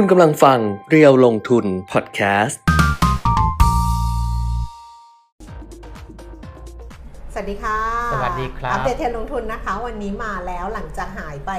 [0.00, 0.58] คุณกำลังฟัง
[0.90, 2.60] เรียวลงทุนพอดแคสต์
[7.32, 7.78] สวัสดีค่ะ
[8.12, 11.50] สวัสดีครับ อัปเดตเทรนด์ลงทุนนะคะ วันนี้มาแล้วหลังจากหายไป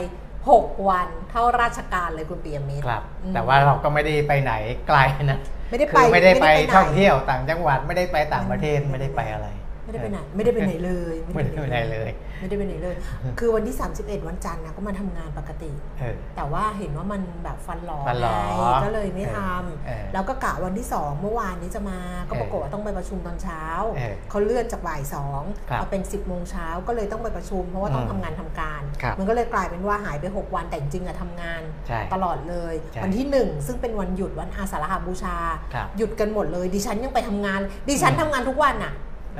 [0.41, 4.53] 6 วันเข้าราชการเลยคุณเปียมิตรครับอืมแต่ว่าเราก็ไม่ได้ไปไหน
[4.87, 9.47] ไกลนะ ไม่ได้คืไปอไม่ได้ไปหนท่องเที่ยวต่างจังหวัดไม่ได้ไปต่างประเทศไม่ไม่ได้ได้ไปไปอะไร
[9.87, 12.09] ไม่ได้ไปไหนไม่ได้ไปไหนเลยไม่ได้ไปไหนเลย
[12.39, 12.95] ไม่ได้ไปไหนเลย
[13.39, 19.37] คือวันที่ 31 วันจันทร์นะก็มาทำงานปกติเออแต่ว่าเห็นว่ามันแบบฟันหลอฟันหลอไงก็เลยไม่ท
[19.85, 23.63] เออำแล้วก็กะวันที่ 2 เมื่อวานนี้จะมาก็ปรากฏว่าต้องไปประชุมตอนเช้า
[23.95, 35.37] เออเขาเลื่อนจากบ่ายสองครับมาเป็น 10บโมงเช้าก็เลยต้องไปประชุม เพราะว่าต้องอืมทำงานทำการครับมันก็เลยกลายเป็นว่าหายไป 6 วันแต่จริงๆอะทำงานใช่ตลอดเลยใช่วันที่ 1 ซึ่งเป็นวันหยุดวันอาสาฬหบูชา
[35.73, 37.59] ครับหยุดกันหมดเลย ดิฉันยังไปทำงาน
[37.89, 38.93] ดิฉันอืมทำงานทุกวันอะ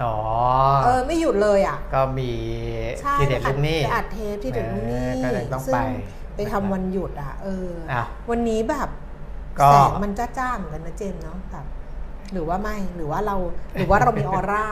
[0.04, 0.16] อ๋อ
[0.86, 2.32] เออไม่หยุดเลยอะก็มี
[3.02, 5.78] ใช่ทีเด็ดรุ่นนี้ไปอัดเทปที่เด็ดรุ่นนี้เออก็เลยต้องซึ่ไป
[6.36, 8.90] ไปทำวันหยุดอะเอออะวันนี้แบบ
[9.60, 11.66] ก็แสงมันจ้าๆเหมือนกันนะเจมส์เนาะแบบ
[12.34, 13.36] หรือว่าไม่หรือว่าเรา
[13.76, 14.66] หรือว่าเรามีออร่า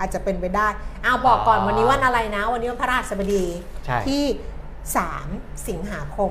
[0.00, 0.68] อาจจะเป็นไปได้
[1.04, 3.44] อ้าวบอกก่อนอ๋อวันนี้วันอะไรนะ วันนี้วันพระราชบดี
[3.84, 4.22] ใช่ที่
[4.94, 6.30] 3 สิงหาคม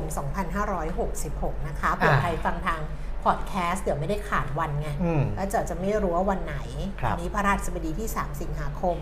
[1.04, 2.82] 2566 นะคะเผื่ออ่าใครฟังทาง
[3.24, 6.58] พอดแคสต์เดี๋ยวไม่ได้ขาดวันไงอืมแล้วจะจะไม่รู้ว่าวันไหน
[7.02, 8.96] ครับวันนี้พฤหัสบดีที่ 3 สิงหาคม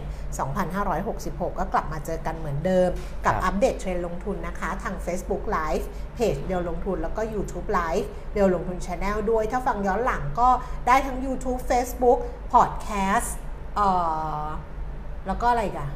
[0.72, 2.90] 2566 ก็กลับมาเจอกันเหมือนเดิม
[3.26, 10.50] กับครับอัปเดตเทรนด์ลงทุนนะคะ ทาง Facebook Live เพจเดียวลงทุนแล้วก็ YouTube Live เดียวลงทุน Channel ด้วย ถ้าฟังย้อนหลังก็
[10.88, 12.20] ได้ทั้ง YouTube Facebook
[12.54, 13.30] Podcast
[13.76, 13.88] เอ่
[14.44, 14.46] อ
[15.28, 15.90] แล้วก็อะไรอีกัน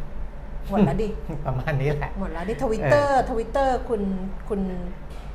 [0.70, 1.10] หมดแล้วดิ
[1.46, 4.02] ประมาณนี้แหละ หมดแล้วที่ทวิตเตอร์ทวิตเตอร์คุณ
[4.50, 4.62] คุณ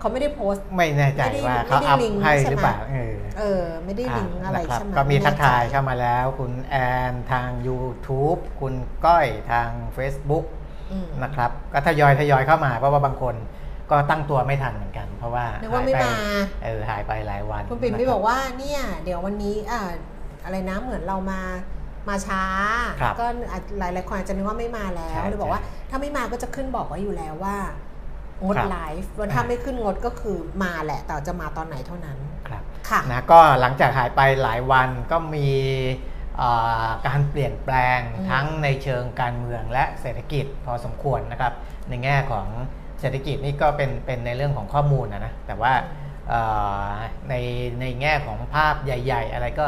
[0.01, 6.77] เขาไม่ได้โพสต์ ไม่แน่ใจไม่ได้ว่าไม่เขาได้อัพลิงก์ให้ใช่หรือไหมเปล่าเออเออไม่ได้ลิงก์อะไรนคบใช่ไหมก็มีไแน่ทักทายใจเข้ามาแล้ว คุณแอ
[7.11, 10.45] นทาง YouTube คุณก้อยทาง Facebook
[10.93, 13.35] อืมนะครับก็ทยอยทยอยเข้ามาเพราะว่าบางคน
[13.91, 16.13] ก็ตั้งตัวไม่ทันเหมือนกัน เพราะว่านึกว่าไม่หยปมา
[16.65, 19.81] เออหายไปหลายวัน คุณปิ่มนะไม่รับบอกว่าเนี่ยเดี๋ยววันนี้อ่า
[20.45, 21.41] อะไรนะเหมือนเรามา
[22.09, 22.45] มาช้า
[23.01, 27.57] ครับก็อาจหลายหลายๆคนอาจจะนึกว่าไม่มาแล้วใช่เลยบอกว่าใช่ถ้าไม่มาก็จะขึ้นบอกไว้อยู่แล้วว่า
[28.45, 32.19] งดครับไลฟ์วันถ้าไม่ขึ้นงดก็คือมาแหละ แต่จะมาตอนไหนเท่านั้น
[32.49, 35.49] ครับค่ะนะก็หลังจากหายไปหลายวันก็มี
[36.37, 36.51] เอ่
[36.85, 41.53] อการเปลี่ยนแปลงอืมทั้งในเชิงการเมืองและเศรษฐกิจพอสมควรนะครับ
[41.89, 42.47] ในแง่ของ
[43.01, 45.73] เศรษฐกิจนี่ก็เป็นเป็นในเรื่องของข้อมูลนะนะแต่ว่า
[46.29, 46.41] เอ่
[46.85, 46.91] อ
[47.29, 47.35] ใน
[47.81, 49.67] ในแง่ของภาพใหญ่ ๆ อะไรก็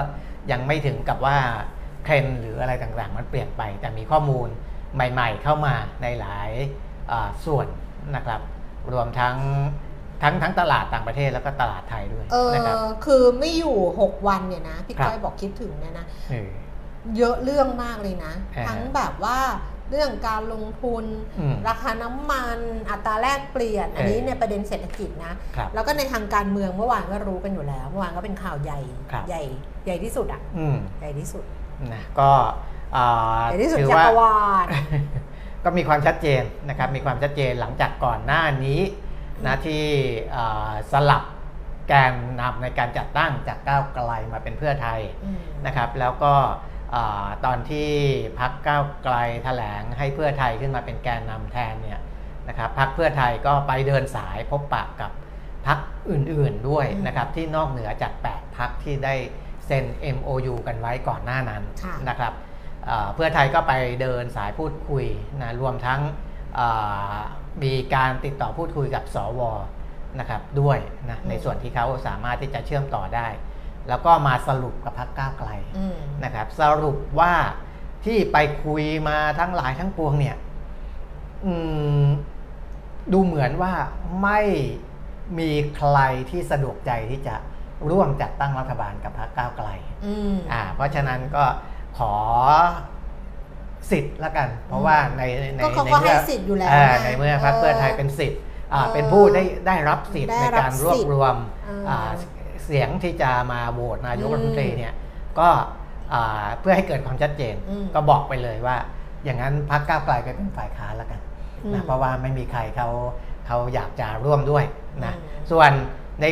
[0.50, 1.38] ยังไม่ถึงกับว่า
[2.04, 4.48] เทรนด์หรืออะไรต่างๆ มันเปลี่ยนไป แต่มีข้อมูล
[4.94, 6.50] ใหม่ ๆ เข้ามาในหลาย
[7.10, 7.66] อ่าส่วน
[8.16, 8.40] นะครับ
[8.92, 9.36] รวมทั้ง
[10.22, 16.50] ทั้งทั้งตลาดต่างประเทศแล้วก็ตลาดไทยด้วยเออนะครับคือไม่อยู่ 6 วันเนี่ยนะพี่ครับ ก้อยบอกคิดถึงเนี่ยนะ เออ
[17.16, 19.38] เยอะเรื่องมากเลยนะ อ่าทั้งแบบว่า
[19.90, 21.04] เรื่องการลงทุน
[21.38, 22.58] อืมราคาน้ำมัน
[22.90, 28.80] อัตราแลกเปลี่ยน อันนี้เออ ในประเด็นเศรษฐกิจนะ ครับ แล้วก็ในทางการเมืองเมื่อวานก็รู้กันอยู่แล้ว เมื่อวานก็เป็นข่าวใหญ่
[29.12, 29.42] ครับ ใหญ่
[29.84, 31.44] ใหญ่ที่สุดอะอืมใหญ่ที่สุด
[31.94, 32.30] นะก็
[32.96, 34.66] อ่าใหญ่ที่สุดถือจัว่า กรวาล
[35.64, 38.80] ก็มีความชัดเจนนะครับมีความชัดเจนหลังจากก่อนหน้านี้
[39.46, 39.84] นะที่
[40.36, 41.24] อ่าสลับ
[41.88, 46.34] แกนนำในการจัดตั้งจากก้าวไกลมาเป็นเพื่อไทยอืมนะครับ แล้วก็
[46.94, 47.90] อ่าตอนที่
[48.38, 52.00] พักก้าวไกลแถลงให้เพื่อไทยขึ้นมาเป็นแกนนำแทนเนี่ย
[52.48, 55.10] นะครับพักเพื่อไทยก็ไปเดินสายพบปะกับ
[55.66, 55.78] พัก
[56.10, 59.14] อื่นๆด้วยอืมนะครับที่นอกเหนือจาก 8 พักที่ได้
[59.66, 59.84] เซ็น
[60.16, 62.32] MOU กันไว้ก่อนหน้านั้นค่ะนะครับ
[62.86, 65.04] เอ่อเพื่อไทยก็ไปเดินสายพูดคุย
[65.42, 66.00] นะรวมทั้ง
[66.54, 66.66] เอ่
[67.14, 67.16] อ
[67.62, 69.40] มีการติดต่อพูดคุยกับสว
[70.20, 70.78] นะครับด้วย
[71.10, 73.28] นะในส่วนที่เขาสามารถที่จะเชื่อมต่อได้
[73.88, 77.34] แล้วก็มาสรุปกับพักก้าวไกลอืมนะครับ สรุปว่า
[78.04, 80.36] ที่ไปคุยมาทั้งหลายทั้งปวงเนี่ย
[81.44, 81.52] อื
[82.04, 82.06] ม
[83.12, 83.72] ดูเหมือนว่า
[84.22, 84.40] ไม่
[85.38, 85.98] มีใคร
[86.30, 87.34] ที่สะดวกใจที่จะ
[87.90, 89.68] ร่วมจัดตั้งรัฐบาลกับพรรคก้าวไกล
[90.06, 91.44] อืมอ่า เพราะฉะนั้นก็
[91.98, 92.14] ขอ
[93.90, 95.22] สิทธิ์ละกัน เพราะว่าใน
[95.56, 98.40] ในก็เขาในก็เมื่ให้อสิทธิ์อยู่แล้วอ่าไงในเมื่อพรรคเพื่อไทยเป็นสิทธิ์
[98.72, 101.36] อ่าเออเป็นผู้ได้ได้รับสิทธิ์ได้ในรับการรวบสิทธิ์รวม
[101.66, 102.10] เอออ่า
[102.64, 104.92] เสียงที่จะมาโหวตนายกอืมรัฐมนตรีเนี่ย
[105.38, 105.48] ก็
[106.12, 108.76] อ่าเพื่อให้เกิดความชัดเจน อืมก็บอกไปเลยว่า
[109.24, 111.20] อย่างนั้นพรรคก้าวไกลไปเป็นฝ่ายค้านละกัน
[111.64, 112.88] อืมนะเพราะว่าไม่มีใครเขา
[113.46, 114.64] เขาอยากจะร่วมด้วย
[115.04, 115.70] นะอืม ส่วน
[116.20, 116.24] ใน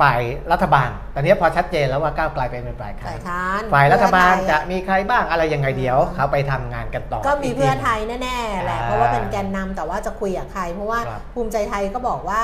[0.00, 0.20] ฝ่าย
[0.52, 12.42] รัฐบาล ตอนนี้พอชัดเจนแล้วว่าก้าวไกลไปเป็นฝ่ายค้าฝ่านยค้านฝ่ายรัฐบาลเพื่อไทยจะมีใครบ้างอะไรยังไงเดี๋ยวเขาไปทำงานกันต่อ ก็มีกทีเพื่อไทยแน่ๆแหละอ่าเพราะว่าเป็นแกนนำแต่ว่าจะคุยกับใคร เพราะว่าครับภูมิใจไทยก็บอกว่า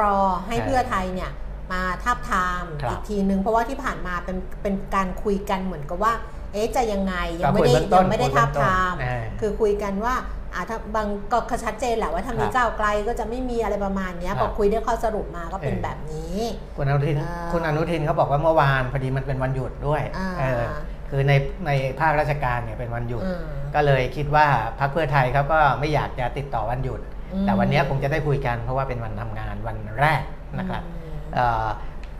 [0.00, 1.30] รอให้ใช่เพื่อไทยเนี่ย
[1.72, 6.12] มาทาบทามครับอีกทีนึงเพราะว่าที่ผ่านมาเป็นเป็นการคุยกันเหมือนกับว่า
[6.52, 10.14] เอ๊ะจะยังไงยังไม่ก็คุยได้เบื้องต้นยังไม่ได้คุยทาบเบื้องต้นทามอ่าคือคุยกันว่า
[10.54, 11.06] อ่าถ้าบาง
[11.50, 16.38] ก็ชัดเจนแหละว่าถ้ามีครับก้าวไกลก็จะไม่มีอะไรประมาณเนี้ยครับพอคุยได้ข้อสรุปมาก็เป็นเออแบบนี้
[16.76, 20.62] คุณอนุทินอ่าคุณอนุทินเขาบอกว่าเมื่อวานพอดีมันเป็นวันหยุดด้วยอ่าเออ
[21.10, 21.32] คือใน
[21.66, 21.70] ใน
[22.00, 23.42] ภาคราชการเนี่ยเป็นวันหยุดอืม
[23.74, 24.46] ก็เลยคิดว่า
[24.80, 27.00] พรรคเพื่อไทยเขาก็ไม่อยากจะติดต่อวันหยุด
[27.32, 30.22] อืมแต่วันนี้คงจะได้คุยกันเพราะว่าเป็นวันทำงานวันแรก
[30.58, 31.66] นะครับอืมเอ่อ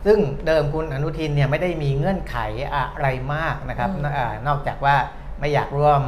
[0.05, 2.37] ซึ่งเดิมคุณอนุทินเนี่ยไม่ได้มีเงื่อนไข
[2.73, 4.95] อะไรมากนะครับอืมนเอ่อนอกจากว่า
[5.39, 6.01] ไม่อยากร่วม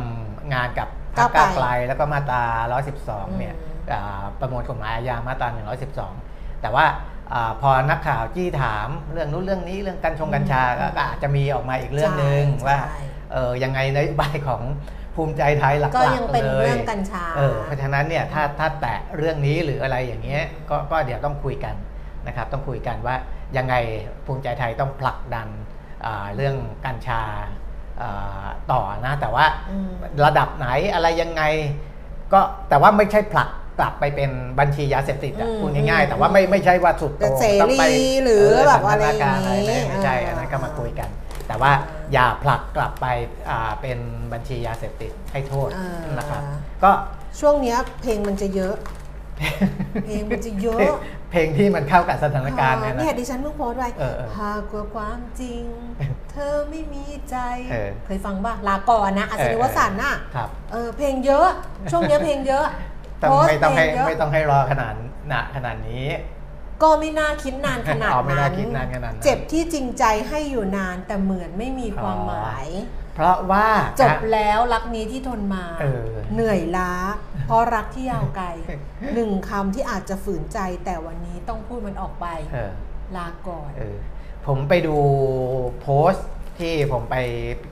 [0.54, 2.44] งานกับพรรค ก้าก้าววไกไกลลแล้วก็มาตรา
[2.92, 5.48] 112 เนี่ยอืมอ่าประมวลกฎหมายอาญามาตรา
[6.06, 6.86] 112 แต่ว่า
[7.34, 13.02] อาพอนักข่าวจี้ถามเรื่องนู้นเรื่องนี้เรื่องกัญชงกัญชาก็ก็อาจจะมีออกมาอีกเรื่องหนึ่งใช่ว่าใช่
[13.34, 14.62] เออยังไงนโยบายของ
[15.16, 21.76] ภูมิใจไทยหลักๆก็ยังเป็นเลยเรื่องกัญชาเออเพราะฉะนั้นเนี่ยถ้าถ้าแตะเรื่องนี้หรืออะไรอย่างเงี้ยก็ก็เดี๋ยวต้องคุยกัน
[22.28, 23.16] นะครับ ต้องคุยกันว่า
[23.58, 23.76] ยังไง
[24.26, 25.48] ภูมิใจไทยต้องผลักดัน
[26.06, 26.56] อ่าเรื่อง
[26.86, 27.63] กัญชาอ่า
[28.72, 29.90] ต่อนะแต่ว่าอืม
[30.26, 31.44] ระดับไหนอะไรยังไง
[32.34, 33.50] ก็แต่ว่าไม่ใช่ผลัก
[33.80, 37.84] กลับไปเป็นบัญชียาเสพติดอะอืมพูดง่ายๆ แต่ว่าไม่ไม่ใช่ว่าสุดโต่งจะเสรีต้องไป
[38.24, 41.10] หรือแบบอะไรสันทนาการอะไรอย่างนี้ไม่ไม่ใช่อ่าอันนั้นก็มาคุยกัน
[41.48, 41.72] แต่ว่า
[42.14, 43.08] อย่าผลักกลับไป
[43.50, 44.00] อ่าเป็น
[44.34, 46.42] บัญชียาเสพติดให้โทษอ่านนะครับ
[46.84, 46.92] ก็
[47.40, 48.76] ช่วงเนี้ยเพลงมันจะเยอะ
[50.06, 50.94] เพลงมันจะเยอะ
[51.34, 55.64] เพลงเพลงที่มันเข้ากับสถานการณ์เนี่ยนะเนี่ยดิฉันเพิ่งโพสต์ไว้เออเออหากว่าความจริง
[56.32, 57.38] เธอไม่มีใจ
[57.72, 61.48] เออเคยฟังป่ะลาก่อนนะอัศนีวสันต์น่ะครับเออเพลงเยอะ
[61.92, 62.66] ช่วงเนี้ยเพลงเยอะ
[63.22, 64.94] ต้องโพสต์ไม่ต้องให้เพลเยะไม่ต้องให้รอขนาด
[65.28, 66.08] หนาขนาดนี้
[66.84, 72.68] ก็ไม่น่าคิดนานขนาดอ๋อไม่นั้น่านคิดนานขนาดนั้น เจ็บที่จริงใจให้อยู่นานแต่เหมือนไม่มีความหมาย
[73.14, 73.68] เพราะว่า
[74.02, 76.94] จบแล้วรักนี้ที่ทนมาเออเหนื่อยล้า
[77.48, 78.48] เพราะรักที่ยาวไกล
[79.14, 82.72] หนึ่งคำที่อาจจะฝืนใจแต่วันนี้ต้องพูดมันออกไปเออ
[83.16, 83.98] ลาก่อนเออ
[84.48, 84.98] ผมไปดู
[85.82, 86.28] โพสต์
[86.60, 87.16] ที่ผมไป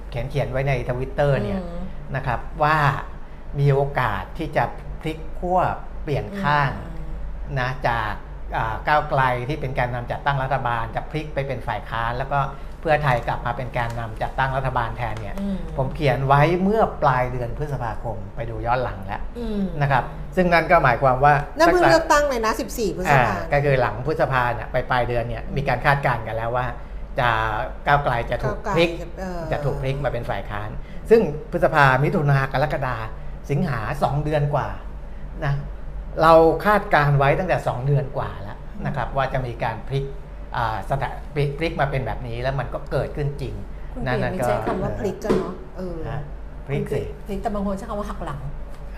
[0.10, 1.80] เขียนเขียนไว้ในทวิตเตอร์เนี่ยอืม
[2.16, 2.78] นะครับว่า
[3.60, 4.64] มีโอกาสที่จะ
[5.02, 5.60] พลิกขั้ว
[6.04, 6.72] เปลี่ยนข้าง
[7.60, 8.14] นะจาก
[8.58, 12.40] อ่าก้าวไกลที่เป็นการนำจัดตั้งรัฐบาลจะพลิกไปเป็นฝ่ายค้านแล้วก็
[12.82, 20.04] เพื่อไทยกลับมาเป็นการนำจัดตั้งรัฐบาลแทนเนี่ยอืมผมเขียนไว้เมื่อปลายเดือนพฤษภาคมไปดูย้อนหลังแล้วอืมนะครับ
[20.36, 26.66] ซึ่งนั่นก็หมายความว่านั่นเพิ่งสักเลือกตั้งเลยนะ 14 พฤษอ่าภาก็คือหลังพฤษภาเนี่ยไปปลายเดือนเนี่ยมีการคาดการณ์กันแล้วว่า
[27.20, 27.30] จะ
[27.86, 28.90] ก้าวไกลจะถูกก้าวไกลพลิก
[29.20, 30.70] เออจะถูกพลิกมาเป็นฝ่ายค้าน
[31.10, 32.96] ซึ่งพฤษภามิถุนากรกฎา
[33.52, 34.68] สิงหาสองเดือนกว่า
[35.46, 35.54] นะ
[36.22, 36.34] เรา
[36.66, 40.31] คาดการณ์ไว้ตั้งแต่ 2 เดือนกว่าแล้วนะครับว่าจะมีการพลิกอ่า
[40.90, 43.54] สถานพลิกพลิกมาเป็นแบบนี้แล้วมันก็เกิดขึ้นจริง
[43.94, 46.22] คุณเปลี่ยนไม่ใช้คำว่าพลิกกันเนาะเออฮะ
[46.68, 48.40] พลิกสิพลิกแต่บางคนใช้คำว่าหักหลัง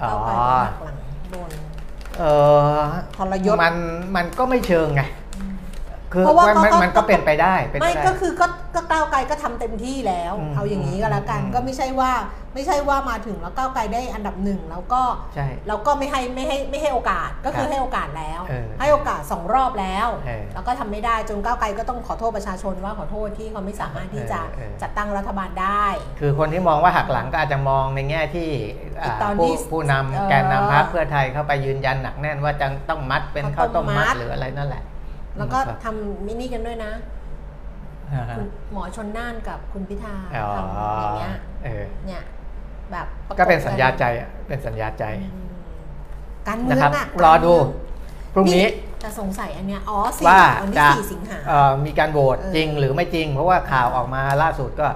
[0.04, 0.98] อ๋อก้าวไกลก็หักหลัง
[1.32, 1.50] โดน
[2.20, 2.24] เอ
[2.78, 2.82] อ
[3.16, 3.76] ทรยศมัน
[4.16, 5.04] มันก็ไม่เชิงไง
[6.14, 12.12] คือเพราะว่ามันก็มันก็เป็นไปได้เป็นไปไม่ได้ก็คือก็ก็ก้าวไกลก็ทำเต็มที่แล้วอืมเอาอย่างนี้ก็แล้วกันอืมก็ไม่ใช่ว่า
[12.54, 15.02] ไม่ใช่ว่ามาถึงแล้วก้าวไกลได้อันดับหนึ่งแล้วก็
[15.36, 25.86] ใช่แล้วก็ไม่ให้ไม่ให้ไม่ให้โอกาสก็คือครับให้โอกาสแล้วเออให้โอกาสสองรอบแล้วเออแล้วก็ทำไม่ได้จนก้าวไกลก็ต้องขอโทษประชาชนว่าขอโทษที่เขาไม่สามารถที่จะเออเออจัดตั้งรัฐบาลได้
[26.20, 28.50] คือคนที่มองว่าหักหลังก็อาจจะมองในแง่ที่
[29.02, 34.84] อ่าอีกตอนผู้ที่ผู้เอ่อนำแกนนำพรรคเพื่อไทยเข้าไปยืนยันหนักแน่นว่าจะต้องมัดเป็นข้าข้าววต้ต้มมมัมัดดหรืออะไรนั่นแหละ
[35.38, 36.92] แล้วก็ครับทำมินิกันด้วยนะ
[38.14, 42.24] อ่าฮะคุณหมอชนน่านกับคุณพิธาอ๋อทำอย่างเงี้ยเออเนี่ย
[42.92, 45.48] แบบระบก็เป็นสัญญาใจอะเป็นสัญญาใจอืม
[46.48, 47.68] การเมืนะองครับ อะรอดูการ
[48.34, 48.66] เมืพรุ่งนี้
[49.02, 54.88] แต่สงสัยอันเนี้ยอ๋อสี่ว่าวันนี้จะสี่สิงหา เอ่อมีการโหวตเออ จริงหรือไม่จริง เพราะว่าข่าวออกมาล่าสุดก็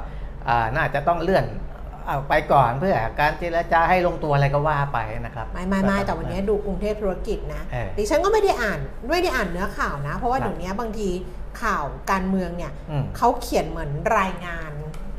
[0.48, 1.46] อ่าน่าจะต้องเลื่อน
[2.06, 8.80] เอาไปก่อนเพื่อการเจรจาให้ลงตัวอะไรก็ว่าไปนะครับ ไม่ไม่ไม่แต่วันนี้ดูกรุงเทพธุรกิจนะเออดิฉันก็ไม่ได้อ่าน
[9.12, 11.10] ไม่ได้อ่านเนื้อข่าวนะ เพราะว่าครับ เดี๋ยวนี้บางที
[11.62, 14.72] ข่าวการเมืองเนี่ยอืม เขาเขียนเหมือนรายงาน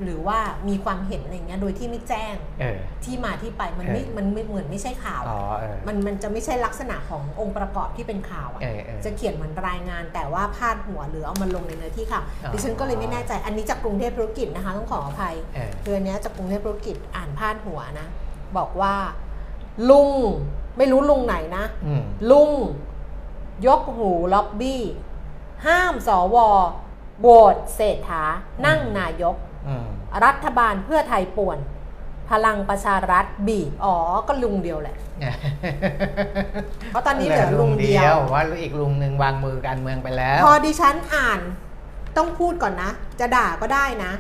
[0.05, 0.39] หรือว่า
[0.69, 18.07] มีความเห็นอะไรเงี้ยโดยที่ไม่แจ้งเออที่มาที่ไปมันไม่เออมันไม่เหมือนไม่ใช่ข่าวอ๋อเออมันมันจะไม่ใช่ลักษณะขององค์ประกอบที่เป็นข่าวอะเออเออจะเขียนเหมือนรายงาน แต่ว่าพาดหัวหรือเอามาลงในเนื้อที่ข่าวอ๋อดิฉันก็เลยไม่แน่ใจอันนี้จากกรุงเทพธุรกิจนะคะต้องขออภัยเออคืออันเนี้ยจากกรุงเทพธุรกิจอ่านพาดหัวนะ
[18.57, 18.95] บอกว่า
[19.91, 20.11] ลุง
[20.77, 22.51] ไม่รู้ลุงไหนนะอืมลุง
[23.67, 24.83] ยกหูล็อบบี้
[25.67, 26.37] ห้ามสว
[27.21, 28.25] โหวตเศรษฐา
[28.67, 29.48] นั่งนายกอืม
[30.25, 31.59] รัฐบาลเพื่อไทยป่วน
[32.31, 33.97] พลังประชารัฐบีบอ๋อ
[34.29, 34.97] ก็ลุงเดียวแหละ
[36.91, 41.41] เพราะตอนนี้เหลือลุงเดียว ว่าอีกลุงหนึ่งวางมือการเมืองไปแล้ว พอดิฉันอ่าน
[42.17, 44.13] ต้องพูดก่อนนะ จะด่าก็ได้นะ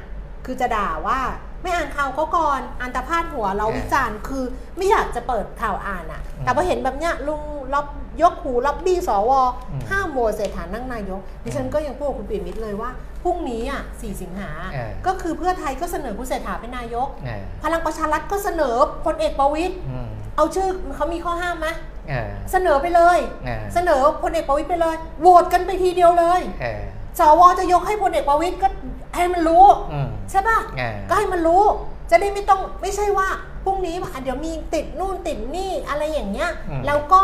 [0.46, 1.20] คือจะด่าว่า
[1.62, 4.44] ไม่อ่านข่าวเขาก่อนอ่านแต่พาดหัวเราเออวิจารณ์คือ
[4.76, 7.42] ไม่อยากจะเปิดข่าวอ่านอะอืมแต่พอเห็นแบบเนี้ยลุง
[7.72, 7.86] ล็อบ
[8.22, 9.30] ยกหูล็อบบี้สว
[9.70, 12.90] อืมห้ามโหวตเศรษฐานั่งนายกดิฉันก็ยังพูดกับคุณปีมิตรเลยว่า
[13.22, 21.68] พรุ่งนี้อะ4สิงหาเออก็คือเพื่อไทยก็เสนอคุณเศรษฐาเป็นนายกเออพลังประชารัฐก็เสนอพลเอกประวิตยอืมเอาชื่อเขามีข้อห้ามไหม
[22.08, 26.82] เออเสนอไปเลยเออเสนอพลเอกประวิตยไปเลยโหวตกันไปทีเดียวเลยเออ
[27.18, 28.68] สวจะยกให้พลเอกประวิตยก็
[29.16, 31.62] ให้มันรู้ อืมใช่ป่ะเออก็ให้มันรู้
[32.10, 33.28] จะได้ไม่ต้องไม่ใช่ว่า
[33.64, 37.22] พรุ่งนี้อะเดี๋ยวมีติดนู่นติดนี่อะไรอย่างเงี้ย อืม แล้วก็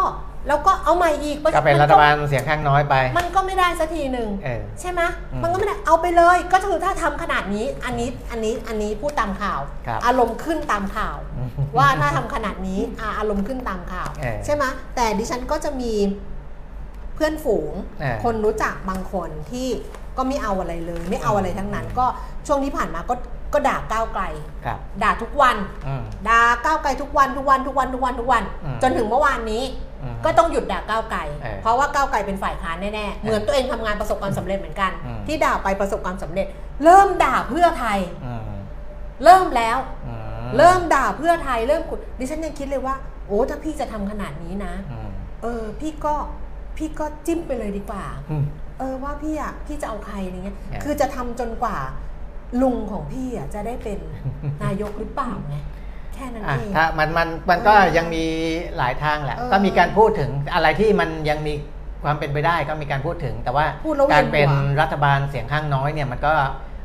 [0.49, 5.01] แล้วก็เอาใหม่อีกก็เป็นรัฐบาลเสียงข้างน้อยไป มันก็ไม่ได้สักทีหนึ่งเออใช่ไหม
[5.33, 14.65] อืมมันก็ไม่ได้เอาไปเลย ก็คือถ้าทำขนาดนี้อันนี้อันนี้อันนี้พูดตามข่าวครับอารมณ์ขึ้นตามข่าวอืมว่าถ้าทำขนาดนี้อะอารมณ์ขึ้นตามข่าวเออใช่ไหม
[14.97, 15.93] แต่ดิฉันก็จะมี
[17.15, 19.69] เพื่อนฝูงเออคนรู้จักบางคนที่
[20.17, 22.07] ก็ไม่เอาอะไรเลย ไม่เอาอะไรทั้งนั้น ก็
[22.47, 23.15] ช่วงที่ผ่านมาก็
[23.55, 24.23] ก็ด่าก้าวไกล
[24.65, 25.57] ครับ ด่าทุกวัน
[25.87, 29.63] อืม ด่าก้าวไกลทุกวันทุกวันทุกวันทุกวันทุกวัน อืมจนถึงเมื่อวานนี้
[30.03, 36.47] อืมก็ต้องหยุดด่าก้าวไกล เออเพราะว่าก้าวไกลเป็นฝ่ายค้านแน่ๆเหมือนตัวเองทำงานประสบความสำเร็จเหมือนกัน อืม ที่ด่าไปประสบความสำเร็จ
[36.85, 38.43] เริ่มด่าเพื่อไทย อืม
[39.25, 40.15] เริ่มแล้ว อื
[40.57, 42.95] เริ่มด่าเพื่อไทยเริ่มขุดดิฉันยังคิดเลยว่า
[43.27, 45.09] โอ้ถ้าพี่จะทำขนาดนี้นะ อืม
[45.43, 46.15] เออพี่ก็
[46.77, 48.45] พี่ก็จิ้มไปเลยดีกว่า อืม
[48.79, 51.77] เออว่าพี่อะพี่จะเอาใครอะไรเงี้ยเนี่ยคือจะทำจนกว่า
[52.63, 53.99] ลุงของพี่อะจะได้เป็น
[54.65, 55.57] นายกหรือเปล่าไง
[56.15, 58.25] แค่นั้นอะเองถ้ามันมันมันก็เออยังมี
[58.79, 61.55] หลายทางแหละเออก็มีการพูดถึงอะไรที่มันยังมี
[62.05, 66.33] ความเป็นไปได้ก็มีการพูดถึง แต่ว่าพูดแล้วเวียนการเป็นหัวรัฐบาลเสียงข้างน้อยเนี่ยมันก็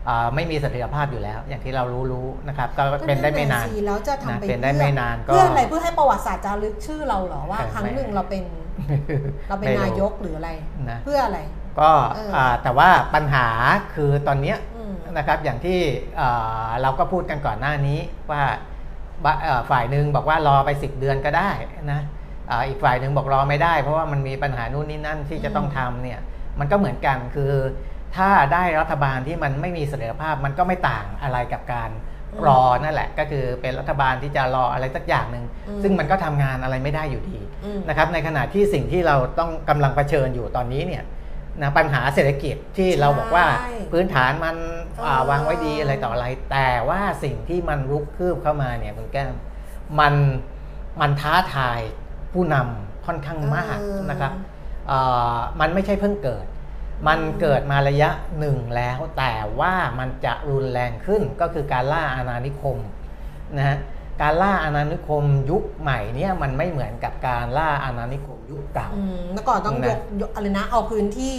[0.07, 8.43] อ่าไม่มีเสถียรภาพอยู่แล้ว อย่างที่เรารู้รู้ๆนะครับ ก็เป็นได้ไม่นานก็สิแล้วจะทำไปนะเป็นได้พื่อไม่นานก็เพื่ออะไรเพื่อให้ประวัติศาสตร์จารึกชื่อเราเหรอว่าใช่ครั้งหนึ่งเราเป็น
[9.49, 10.49] เราเป็นไม่รู้นายกหรืออะไร
[10.89, 11.39] นะเพื่ออะไร
[11.79, 13.47] ก็เอออ่าแต่ว่าปัญหา
[13.95, 14.68] คือตอนเนี้ยอืม
[15.17, 15.79] นะครับอย่างที่
[16.19, 17.99] อ่าเราก็พูดกันก่อนหน้านี้
[18.31, 18.43] ว่า
[19.25, 21.51] บะเอ่อฝ่ายหนึ่งบอกว่ารอไป 10 เดือนก็ได้
[21.91, 22.01] นะ
[22.49, 26.19] อ่าอีกฝ่ายหนึ่งบอกรอไม่ได้ เพราะว่ามันมีปัญหานู่นนี่นั่นที่จะต้องทำเนี่ย
[26.59, 27.53] มันก็เหมือนกันคือ
[28.15, 31.89] ถ้าได้รัฐบาลที่มันไม่มีเสถียรภาพมันก็ไม่ต่างอะไรกับการ
[32.33, 41.03] อืมรอนั่นแหละ ก็คือเป็นรัฐบาลที่จะรออะไรสักอย่างหนึ่งอืมซึ่งมันก็ทำงานอะไรไม่ได้อยู่ดีอืมนะครับในขณะที่สิ่งที่เราต้องกำลังเผชิญอยู่ตอนนี้เนี่ย
[41.61, 44.55] นะปัญหาเศรษฐกิจที่เราบอกว่าใช่พื้นฐานมัน
[44.95, 49.33] เอออ่าวางไว้ดีอะไรต่ออะไร แต่ว่าสิ่งที่มันรุกคืบเข้ามาเนี่ยคุณแก้ม
[49.99, 50.13] มัน
[51.01, 51.79] มันท้าทาย
[52.33, 54.31] ผู้นำค่อนข้างมากเออนะครับ
[54.87, 54.99] เอ่
[55.35, 56.45] อมันไม่ใช่เพิ่งเกิด
[57.07, 62.77] มันเกิดมาระยะหนึ่งแล้ว แต่ว่ามันจะรุนแรงขึ้นก็คือการล่าอาณานิคม
[63.57, 63.77] นะฮะ
[64.21, 71.35] การล่าอาณานิคมยุคใหม่เนี่ยมันไม่เหมือนกับการล่าอาณานิคมยุคเก่าอืมเมื่อก่อนต้องนะยกยกอะไรนะเอาพื้นที่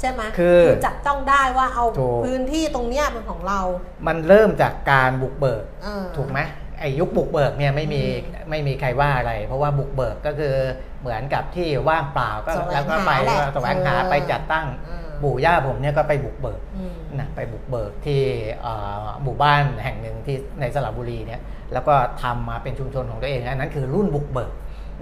[0.00, 3.60] ใช่ไหมคือจับต้องได้ว่าเอาถูก พื้นที่ตรงเนี้ยเป็นของเรา
[4.06, 6.40] มันเริ่มจากการบุกเบิกเออ ถูกไหม
[6.80, 10.54] ไอ้ยุคบุกเบิกเนี่ยไม่มีอืมไม่มีใครว่าอะไร เพราะว่าบุกเบิกก็คือ
[11.00, 18.20] เหมือนกับที่ว่างเปล่าก็แสวงแล้วก็ไปหาแหละแสวงหาเออไปจัดตั้งเออปู่ย่าผมเนี่ยก็ไปบุกเบิกอืมนะไปบุกเบิกที่
[18.62, 18.72] เอ่
[19.04, 21.40] อหมู่บ้านแห่งหนึ่งที่ในสระบุรีเนี่ย
[21.72, 24.52] แล้วก็ทำมาเป็นชุมชนของตัวเองอันนั้นคือรุ่นบุกเบิก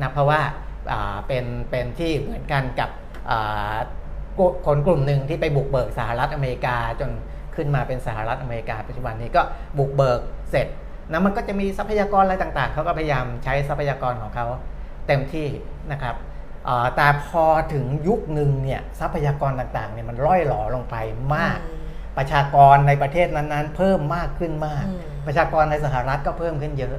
[0.02, 0.40] นะเพราะว่า
[0.92, 2.90] อ่าเป็นเป็นที่เหมือนกันกับ
[3.30, 3.76] อ่า
[4.66, 7.10] คนกลุ่มหนึ่งที่ไปบุกเบิกสหรัฐอเมริกาจน
[7.56, 9.42] ขึ้นมาเป็นสหรัฐอเมริกาปัจจุบันนี้ก็
[9.78, 10.68] บุกเบิกเสร็จ
[11.12, 14.46] นะมันก็จะมีทรัพยากรอะไรต่างๆ เขาก็พยายามใช้ทรัพยากรของเขา
[15.06, 15.48] เต็มที่
[15.92, 16.14] นะครับ
[16.68, 20.96] อ่าแต่พอถึงยุคหนึ่งเนี่ยทรัพยากรต่างๆเนี่ยมันร่อยหลอลงไป
[21.34, 21.80] มากอืม
[22.18, 26.96] ประชากรในประเทศนั้นๆ เพิ่มมากขึ้นมากอืมประชากรในสหรัฐก็เพิ่มขึ้นเยอะ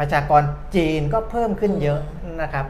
[0.00, 0.42] ประชากร
[0.76, 2.00] จีนก็เพิ่มขึ้นเยอะ
[2.42, 2.66] นะครับ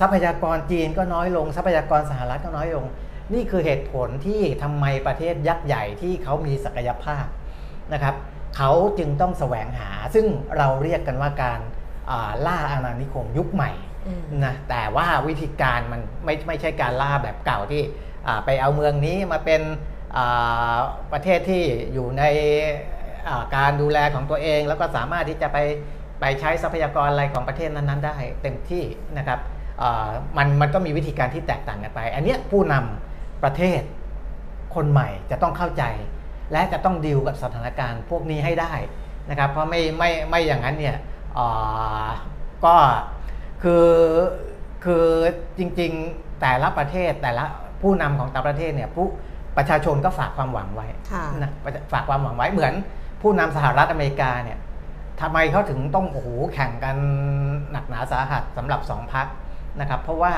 [0.00, 2.86] ทรัพยากรจีนก็น้อยลง ทรัพยากรสหรัฐก็น้อยลง
[3.34, 7.24] นี่คือเหตุผลที่ทำไมประเทศยักษ์ใหญ่ที่เขามีศักยภาพ
[7.92, 8.14] นะครับ
[8.56, 11.60] เขาจึงต้องแสวงหา ซึ่งเราเรียกกันว่าการ
[12.10, 13.72] อ่าล่าอาณานิคมยุคใหม่
[14.06, 17.82] อืมนะแต่ว่าวิธีการมันไม่ไม่ใช่การล่าแบบเก่าที่
[18.26, 19.62] อ่าไปเอาเมืองนี้มาเป็น
[20.16, 20.76] อ่า
[21.12, 22.22] ประเทศที่อยู่ใน
[23.28, 25.58] อ่าการดูแลของตัวเอง แล้วก็สามารถที่จะไป
[26.20, 28.84] ไปใช้ทรัพยากรอะไรของประเทศนั้น ๆ ได้เต็มที่
[29.18, 29.40] นะครับ
[29.82, 33.80] อ่ามันมันก็มีวิธีการที่แตกต่างกันไป อันเนี้ยผู้นำประเทศ
[34.74, 35.84] คนใหม่จะต้องเข้าใจ
[36.52, 38.72] และจะต้องดีลกับสถานการณ์พวกนี้ให้ได้
[39.30, 40.96] นะครับ เพราะไม่ไม่ไม่อย่างนั้นเนี่ย
[41.38, 42.08] อ่า
[42.64, 42.74] ก็
[43.62, 43.86] คือ
[44.84, 45.06] คือ
[45.58, 47.44] จริงๆแต่ละประเทศแต่ละ
[47.82, 49.06] ผู้นำของแต่ละประเทศเนี่ยผู้
[49.56, 51.52] ประชาชนก็ฝากความหวังไว้ค่ะนะ
[51.92, 52.74] ฝากความหวังไว้เหมือน
[53.22, 54.58] ผู้นำสหรัฐอเมริกาเนี่ย
[55.20, 56.96] ทำไมเขาถึงต้องโอ้โหแข่งกัน
[57.72, 59.26] หนักหนาสาหัสสำหรับสองพัก
[59.80, 60.32] นะครับ เพราะว่า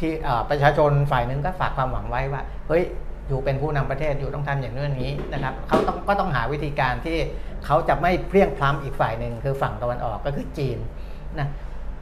[0.00, 2.84] ที่เอ่อประชาชนฝ่ายหนึ่งก็ฝากความหวังไว้ว่าเฮ้ย
[3.30, 7.18] อยู่เป็นผู้นำประเทศอยู่ต้องทำอย่างนู้นนี้นะครับเขาต้องก็ต้องหาวิธีการที่
[7.66, 10.78] เขาจะไม่เพลียงพล้ำอีกฝ่ายหนึ่งคือฝั่งตะวันออกก็คือจีน
[11.38, 11.48] นะ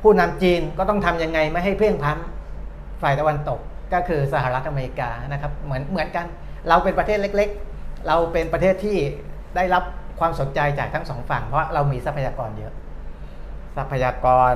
[0.02, 3.60] ผู้นำจีนก็ต้องทำยังไงไม่ให้เพลียงพล้ำฝ่ายตะวันตก
[3.94, 6.26] ก็คือสหรัฐอเมริกานะครับเหมือนเหมือนกัน
[6.68, 8.98] เราเป็นประเทศเล็ก ๆ เราเป็นประเทศที่
[9.56, 9.84] ได้รับ
[10.20, 12.72] ความสนใจจากทั้งสองฝั่ง เพราะเรามีทรัพยากรเยอะ
[13.76, 14.54] ทรัพยากร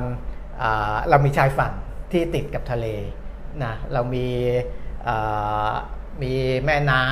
[0.63, 1.73] อ่าเรามีชายฝั่ง
[2.13, 2.87] ที่ติดกับทะเล
[3.65, 4.27] นะเรามี
[5.09, 5.73] อ่า
[6.23, 7.05] มีแม่น้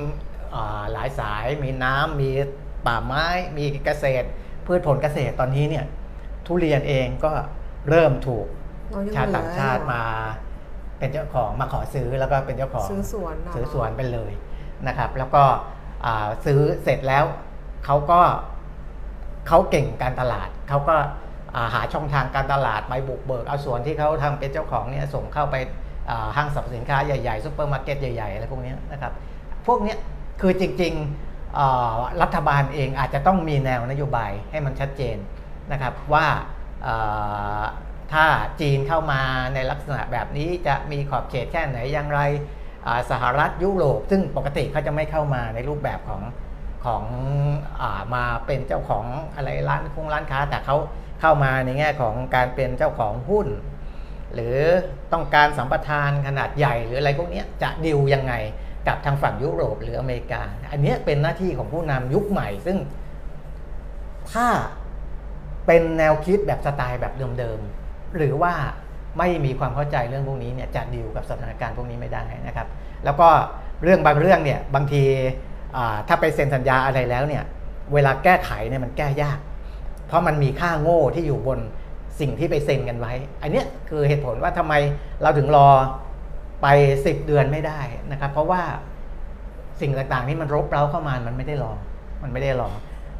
[0.00, 2.30] ำอ่าหลายสายมีน้ำมี
[2.86, 3.26] ป่าไม้
[3.58, 4.26] มีเกษตร
[4.66, 5.84] พืชผลเกษตรตอนนี้เนี่ย
[6.46, 7.32] ทุเรียนเองก็
[7.88, 8.46] เริ่มถูก
[8.92, 10.02] อ๋อยังชาวเหลือต่างชาติเหรอมา
[10.98, 14.32] เป็นเจ้าของมาขอซื้อแล้วก็เป็นเจ้าของซื้อสวนเหรอซื้อสวนไปเลย
[14.86, 15.44] นะครับ แล้วก็
[16.04, 17.24] อ่าซื้อเสร็จแล้ว
[17.84, 18.20] เขาก็
[19.48, 20.96] เขาเก่งการตลาดเขาก็
[21.54, 25.70] อ่าหาช่องทางการตลาดไปบุกเบิกเอาสวนที่เขาทำเป็นเจ้าของเนี่ยส่งเข้าไปอ่า
[26.36, 29.12] ห้างสรรพสินค้าใหญ่ๆซูเปอร์มาร์เก็ตใหญ่ๆอะไรพวกนี้นะครับ
[29.66, 29.94] พวกนี้
[30.40, 35.16] คือจริงๆรัฐบาลเองอาจจะต้องมีแนวนโยบายให้มันชัดเจน
[35.72, 36.26] นะครับว่า
[38.12, 38.26] ถ้า
[38.60, 39.20] จีนเข้ามา
[39.54, 42.20] ในลักษณะแบบนี้จะมีขอบเขตแค่ไหนอย่างไร
[43.10, 46.22] สหรัฐยุโรป ซึ่งปกติเขาจะไม่เข้ามาในรูปแบบของ
[46.84, 47.04] ของ
[47.80, 50.76] อามาเป็นเจ้าของอะไรร้านคงร้านค้า แต่เขา
[51.20, 53.46] เข้ามาในแง่ของการเป็นเจ้าของหุ้น
[54.34, 54.56] หรือ
[55.12, 58.34] ต้องการสัมปทานขนาดใหญ่หรืออะไรพวกนี้จะดิวยังไง
[58.88, 62.78] กับทางฝั่งยุโรปหรืออเมริกา อันนี้เป็นหน้าที่ของผู้นำยุคใหม่ ซึ่ง
[64.32, 64.48] ถ้า
[65.66, 68.54] เป็นแนวคิดแบบสไตล์แบบเดิมๆหรือว่า
[69.18, 72.66] ไม่มีความเข้าใจเรื่องพวกนี้เนี่ยจะดิวกับสถานการณ์พวกนี้ไม่ได้นะครับ
[73.04, 73.28] แล้วก็
[73.82, 75.02] เรื่องบางเรื่องเนี่ยบางที
[76.08, 77.44] ถ้าไปเซ็นสัญญาอะไรแล้วเนี่ย
[77.94, 79.38] เวลาแก้ไขเนี่ยมันแก้ยาก
[80.06, 81.58] เพราะมันมีค่าโง่ที่อยู่บน
[82.20, 84.74] สิ่งที่ไปเซ็นกันไว้ อันนี้คือเหตุผลว่าทำไม
[85.22, 85.68] เราถึงรอ
[86.62, 86.66] ไป
[87.00, 87.80] 10 เดือนไม่ได้
[88.12, 88.62] นะครับ เพราะว่า
[89.80, 91.72] สิ่งต่างๆที่มันรบเร้าเข้ามา มันไม่ได้รอ
[92.22, 92.70] มันไม่ได้รอ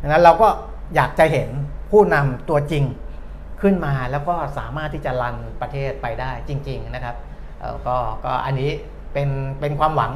[0.01, 0.49] ดังนั้นเราก็
[0.95, 1.49] อยากจะเห็น
[1.91, 2.85] ผู้นำตัวจริง
[3.63, 7.17] ขึ้นมาแล้วก็สามารถที่จะรันประเทศไปได้จริง ๆนะครับ
[7.87, 8.71] ก็ก็อันนี้
[9.13, 9.29] เป็น
[9.61, 10.13] เป็นความหวัง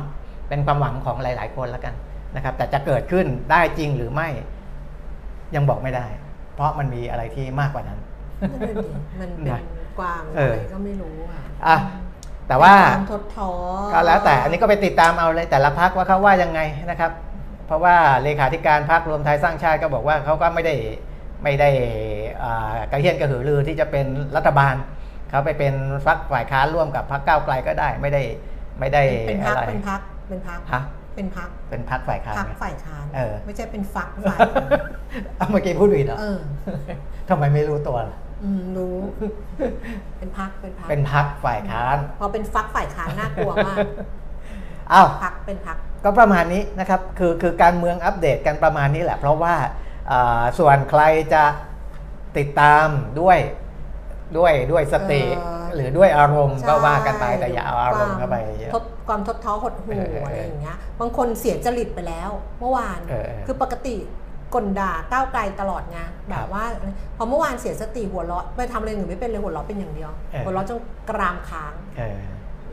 [0.49, 1.95] เป็นความหวังของหลาย ๆ คนแล้วกัน
[2.37, 4.29] นะครับ แต่จะเกิดขึ้นได้จริงหรือไม่
[5.55, 6.07] ยังบอกไม่ได้
[6.55, 8.01] เพราะมันมีอะไรที่มากกว่านั้น
[8.41, 8.77] มันเป็น
[9.53, 9.61] นะ
[9.99, 11.77] กวางเออะอไรก็ไม่รู้อะอะ
[12.49, 13.51] แต่ว่าเป็นความทดท้อ
[13.93, 17.13] ก็แล้วแต่อันนี้ก็ไปติดตามเอาเลยแต่ละพักว่าเขาว่ายังไงนะครับ
[17.67, 20.75] เพราะว่าเลขาธิการพักรวมไทยสร้างชาติก็บอกว่าเขาก็ไม่ได้
[21.45, 21.71] ไม่ได้
[22.43, 24.75] อ่ากระเฮียนกระหือรือที่จะเป็นรัฐบาล
[25.31, 25.75] เขาไปเป็น
[26.07, 28.23] ฟักฝ่ายค้านร่วมกับพรรคก้าวไกลก็ได้ไม่ได้
[28.81, 30.83] ไม่ได้เป็นพัอะกไรเป็นพักเป็นพักฮะ
[31.15, 34.39] เป็นพักเป็นพรรคฝ่ายค้านพักไงฝ่ายค้านเออไม่ใช่เป็นฟักฝ่าย
[35.37, 36.39] เอาเมื่อกี้พูดผิดเหรอเออ
[37.29, 38.99] ทำไมไม่รู้ตัวล่ะ อืมรู้
[40.19, 43.79] เป็นพักเป็นพักเป็นพรรคฝ่ายค้าน พอเป็นฟักฝ่ายค้านน่ากลัวมาก
[44.93, 49.55] อ้าวพักเป็นพักก็ประมาณนี้นะครับ คือคือการเมืองอัปเดตกันประมาณนี้แหละ เพราะว่า
[50.11, 51.03] อ่าส่วนใคร
[51.35, 51.45] จะ
[52.37, 52.87] ติดตาม
[53.21, 53.39] ด้วย
[54.39, 63.97] ด้วยด้วยสติเอ่อหรือด้วยอารมณ์ก็ใช่ว่ากันไปแต่อย่าเอาอารมณ์เข้าไปเยอะทดความทดท้อหดหู่เออเอออะไรอย่างเงี้ยบางคนเสียจริตไปแล้ว เมื่อวานเออเออคือปกติ
[64.55, 65.99] กลด่าก้าวไกลตลอดไง
[66.31, 66.65] แบบว่า
[67.17, 70.79] พอเมื่อวานเสียสติหัวเราะไปทำอะไรหนึ่งไม่เป็นเลยหัวเราะเป็นอย่างเดียวเออหัวเราะจน
[71.11, 72.19] กรามค้างเออ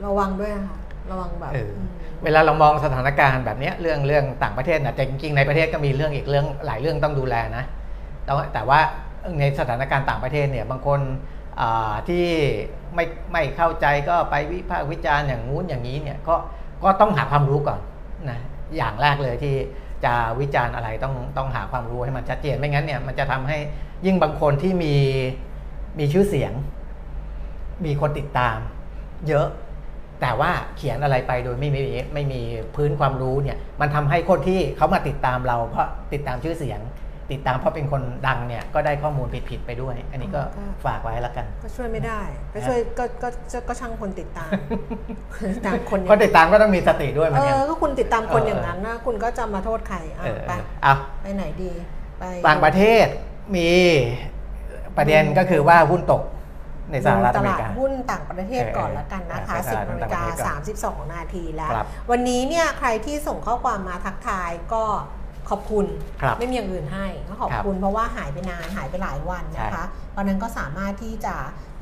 [0.06, 0.78] ระวังด้วยนะคะ
[1.12, 7.64] ระวังแบบเออมเวลาเรามองสถานการณ์แบบเนี้ยเรื่องเรื่องต่างประเทศนะแต่จริงๆในประเทศก็มีเรื่องอีกเรื่องหลายเรื่องต้องดูแลนะ
[8.26, 8.80] แต่ว่าแต่ว่า
[9.40, 11.00] ในสถานการณ์ต่างประเทศเนี่ยบางคน
[11.62, 12.26] อ่าที่
[12.96, 16.36] ไม่ไม่เข้าใจก็ไปวิพากษ์วิจารณ์อย่างงู้นอย่างนี้เนี่ยก็
[16.84, 17.80] ก็ต้องหาความรู้ก่อน
[18.30, 18.40] นะ
[18.78, 19.56] อย่างแรกเลยที่
[20.06, 23.58] จะวิจารณ์อะไรต้องต้องหาความรู้ให้มันชัดเจนไม่งั้นเนี่ยมันจะทำให้
[24.06, 24.96] ยิ่งบางคนที่มี
[26.00, 26.54] มีชื่อเสียง
[27.86, 28.58] มีคนติดตาม
[29.28, 29.48] เยอะ
[30.22, 31.82] แต่ว่าเขียนอะไรไปโดยไม่มี
[32.14, 32.42] ไม่มี
[32.76, 36.80] พื้นความรู้เนี่ยมันทำให้คนที่เขามาติดตามเราเพราะติดตามชื่อเสียง
[37.32, 40.42] ติดตามเพราะเป็นคนดังเนี่ยก็ได้ข้อมูลผิดๆไปด้วย อันนี้ก็
[40.86, 42.22] ฝากไว้แล้วกัน ก็ช่วยไม่ได้
[42.54, 44.50] ก็ช่วยก็ก็ก็ก็ช่างคนติดตาม
[45.52, 50.52] ติดตามคนอย่าคนงติดตามก็ต้องมีสติด้วยเหมืเออนกันอก็คุณติดตามคนเออออย่างนั้นนะคุณก็จะมาโทษใครอะเออไป
[50.84, 51.72] เอาไปไหนดี
[52.20, 53.06] ไปต่างประเทศ
[53.56, 53.70] มี
[54.98, 56.24] ประเด็นก็คือว่าหุ้นตก
[56.92, 60.56] ในสหรัฐตอเมลาริดกาหุ้นต่างประเทศเออก่อนละกันนะคะเออ10นาฬิกต่างประเทศก่อนา
[61.02, 64.84] 32 นาทีแล้วครับวันนี้เนี่ยใครที่ส่งข้อความมาทักทายก็
[65.54, 65.86] ขอบคุณ
[66.22, 71.36] ครับไม่มีอย่างอื่นให้ก็ขอบครับคุณเพราะว่าหายไปนานหายไปหลายวันนะคะเพราะฉะนั้นก็สามารถที่จะ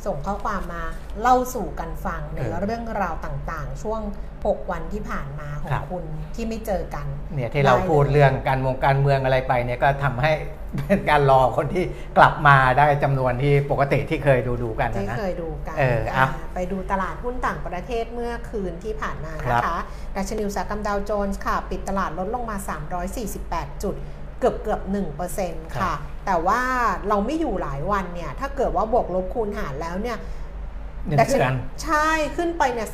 [0.05, 0.83] ส่งข้อความมา
[1.21, 4.01] เล่าสู่กันฟังในเออเรื่องราวต่างๆ ช่วง
[4.35, 6.03] 6 วันที่ผ่านมาขอครังบคุณ
[6.35, 7.05] ที่ไม่เจอกัน
[7.35, 10.31] เนี่ยที่เราได้เลยพูดเรื่องการเมองการเมืองอะไรไปเนี่ยก็ทำให้
[10.77, 11.83] เป็นการรอคนที่
[12.17, 19.77] กลับมาได้จำนวนที่ปกติที่เคยดูดูๆกันนะที่นะเคยดูกันเอออะอ่าไปดูตลาดหุ้นต่างประเทศเมื่อคืนที่ผ่านมาครับนะคะ
[20.15, 22.57] ดัชนีอุตสาหกรรมดาวโจนส์ค่ะ ปิดตลาดลดลงมา
[23.19, 23.95] 348 จุด
[24.39, 24.81] เกือบเกือบ
[25.29, 25.93] 1%ค่ะ
[26.25, 26.61] แต่ว่า
[27.07, 30.17] เราไม่อยู่หลายวันเนี่ย ถ้าเกิดว่าบวกลบคูณหารแล้วเนี่ย
[31.07, 32.89] หนึ่งดัชเดือนใช่ขึ้นไปเนี่ย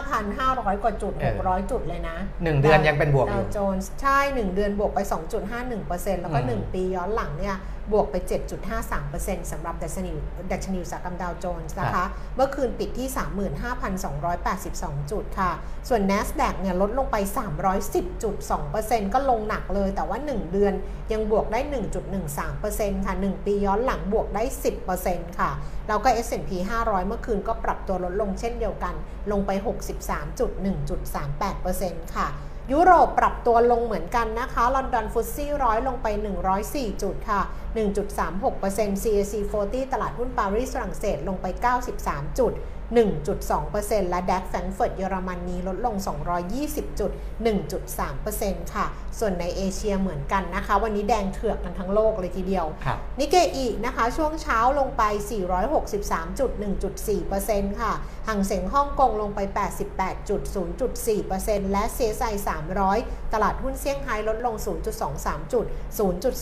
[0.00, 4.98] 35,500กว่าจุดเออ600จุดเลยนะหนึ่งเดือนยังเป็นบวกอยู่ดาวโจนส์ใช่1เดือนบวกไป
[5.60, 7.56] 2.51%แล้วก็อืม1ปีย้อนหลังเนี่ย
[7.92, 8.16] บวกไป
[8.82, 10.12] 7.53%สำหรับดัชนี
[10.52, 12.04] ดัชนีอุตสาหกรรมดาวโจนส์นะคะ
[12.36, 13.08] เมื่อคืนปิดที่
[14.34, 15.50] 35,282 จุดค่ะ
[15.88, 17.16] ส่วน NASDAQ เนี่ยลดลงไป
[17.94, 20.74] 310.2%ก็ลงหนักเลย แต่ว่า 1 เดือน
[21.12, 21.60] ยังบวกได้
[22.32, 24.42] 1.13%ค่ะ 1 ปีย้อนหลังบวกได้
[24.90, 25.50] 10%ค่ะ
[25.88, 26.50] แล้วก็ S&P
[26.82, 28.94] 500 เมื่อคืนก็ปรับตัวลดลงเช่นเดียวกัน
[29.32, 29.50] ลงไป
[31.22, 32.28] 63.1.38%ค่ะ
[32.72, 36.06] ยุโรปปรับตัวลงเหมือนกันนะคะลอนดอนฟุตซี่ร้อยลงไป
[36.54, 37.40] 104 จุดค่ะ
[38.22, 41.46] 1.36% CAC 40 ตลาดหุ้นปารีสฝรั่งเศสลงไป
[41.92, 42.52] 93 จุด
[42.98, 45.94] 1.2%และแดกแฟรงก์เฟิร์ตเยอรมนีลดลง
[46.48, 47.10] 220จุด
[47.92, 48.86] 1.3%ค่ะ
[49.18, 55.02] ส่วนในเอเชียเหมือนกันนะคะ วันนี้แดงเถือกกันทั้งโลกเลยทีเดียวครับนิเกอีนะคะ ช่วงเช้าลงไป
[56.00, 57.92] 463.1.4%ค่ะ
[58.28, 59.40] ห่างเสงฮ่องกงลงไป
[60.40, 62.34] 88.0.4%และ CSI
[62.84, 64.54] 300 ตลาดหุ้นเซี่ยงไฮ้ลดลง
[65.04, 65.64] 0.23จุด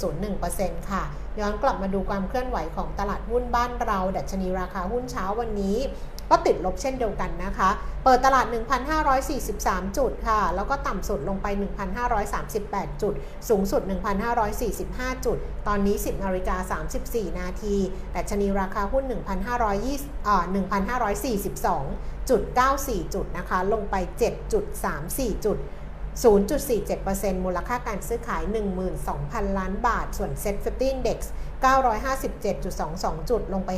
[0.06, 1.04] 0.01%ค่ะ
[1.40, 5.78] ย้อนกลับมาดูความเคลื่อนไหวของตลาดหุ้นบ้านเรา ดัชนีราคาหุ้นเช้าวันนี้
[6.30, 7.70] ก็ติดลบเช่นเดียวกันนะคะ
[8.04, 8.46] เปิดตลาด
[9.20, 11.46] 1,543 จุดค่ะ แล้วก็ต่ำสุดลงไป
[12.24, 13.14] 1,538 จุด
[13.48, 13.82] สูงสุด
[14.54, 15.38] 1,545 จุด
[15.68, 17.76] ตอนนี้ 10นาฬิกา34 นาที
[18.12, 19.04] แต่ชนีราคาหุ้น
[19.66, 20.44] 1,520อ่า
[22.18, 23.94] 1,542.94 จุดนะคะ ลงไป
[24.70, 25.56] 7.34 จุด
[26.24, 28.42] 0.47%มูลค่าการซื้อขาย
[29.00, 31.18] 12,000 ล้านบาท ส่วน Set 50 Index
[31.64, 33.70] 957.22 จุด ลงไป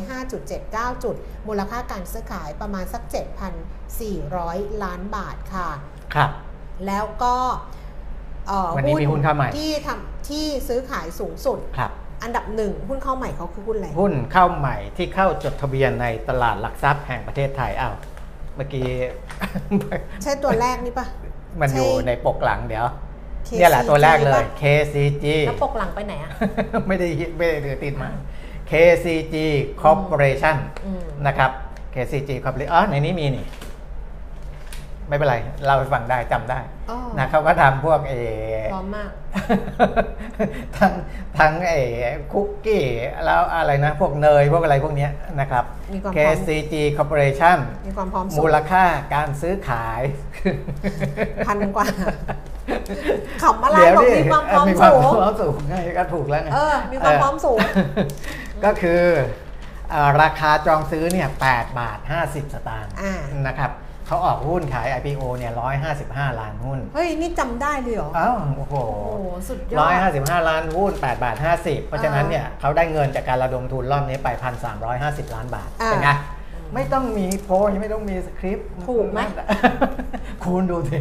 [0.48, 1.16] 5.79 จุด
[1.48, 3.02] มูลค่าการซื้อขายประมาณสัก
[4.12, 5.68] 7,400 ล้านบาทค่ะ
[6.14, 6.30] ครับ
[6.86, 7.36] แล้วก็
[8.46, 11.90] เอ่อวันนี้มีหุ้นเข้าใหม่ที่ทำที่ซื้อขายสูงสุด ครับ
[12.22, 17.94] อันดับหนึ่งหุ้นเข้าใหม่เขาคือหุ้นอะไร หุ้นเข้าใหม่ที่เข้าจดทะเบียนในตลาดหลักทรัพย์แห่งประเทศไทย อ้าว
[18.56, 18.88] เมื่อกี้
[20.22, 21.06] ใช่ตัวแรกนี่ปะ
[21.60, 22.86] มันอยู่ใช่ในปกหลังเดี๋ยว
[23.48, 26.30] KCG เนี่ยแหละตัวแรกเลยปะ KCG แล้วปกหลังไปไหนอะ
[26.88, 28.10] ไม่ได้ไม่ได้ถือติดมา
[28.70, 29.34] KCG
[29.82, 31.50] Corporation อืมนะครับ
[31.94, 33.44] KCG Corporation อ๋อในนี้มีนี่
[35.10, 38.14] ไม่เป็นไร เราไปฟังได้จำได้อ๋อนะเขาก็ทำพวกเอ
[38.72, 39.10] พร้อมมาก
[40.78, 40.92] ทั้ง
[41.38, 41.72] ทั้งเอ
[42.32, 42.84] คุกกี้
[43.24, 50.02] แล้วอะไรนะ พวกเนยพวกอะไรพวกเนี้ยนะครับมีความพร้อม KCG Corporation มีความพร้อมสูมูงลค่าการซื้อขาย
[51.46, 51.86] พันกว่า
[53.42, 57.58] ขำอะไรเดี๋ยวบอกดิมีความพร้อมมีความสูงพร้อมสูงไงก็ถูกแล้วไงเออมีความพร้อมสูง
[58.64, 59.02] ก็คือ
[59.90, 63.14] เอ่อราคาจองซื้อเนี่ย8บาท 50 สตางค์อ่า
[63.48, 63.70] นะครับ
[64.10, 65.52] เขาออกหุ้นขาย IPO เนี่ย
[65.96, 68.74] 155 ล้านหุ้น เฮ้ย นี่จำได้เลยเหรอ อ้าวโอ้โห
[69.12, 74.28] โอ้โหสุดยอร้อยดห้าสิบห้าล้านหุ้น8บาท50 เพราะฉะนั้นเนี่ยเขาได้เงินจากการระดมทุนรอบนี้ไป
[74.82, 76.10] 1,350 ล้านบาท อ่าเป็นไง
[76.74, 79.20] ไม่ต้องมีโพยไม่ต้องมีสคริปต์ถูกไหม
[80.44, 80.98] คุณดูสิ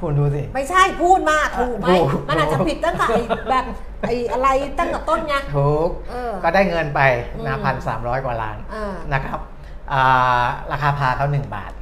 [0.00, 3.64] คุณดูสิ ไม่ใช่พูดมาถูกไหม ถูก มันอาจจะผิดตั้งแต่ไอ้แบบ
[4.00, 4.48] ไอ้อะไร
[4.78, 7.00] ตั้งแต่ต้นไง ถูก เออก็ได้เงินไป
[7.46, 9.40] นะอืมพันสามร้อยกว่าล้านอ่านะครับ
[9.92, 11.81] อ่าราคาพาเขา1บาทอ่า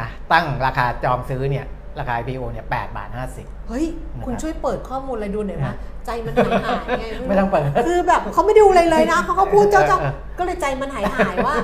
[0.00, 1.66] นะตั้งราคาจองซื้อเนี่ย
[1.98, 11.54] ราคา IPO เนี่ย8บาท50เฮ้ยนะครับคุณช่วยเปิดข้อมูลอะไรดูหน่อยนะนะใจมันหายหายไงรู้ไม่ต้องเปิดคือแบบเขาไม่ดูอะไรเลยนะเขาก็พูดเจ้าเออเออๆก็เลยใจมันหายหายว่า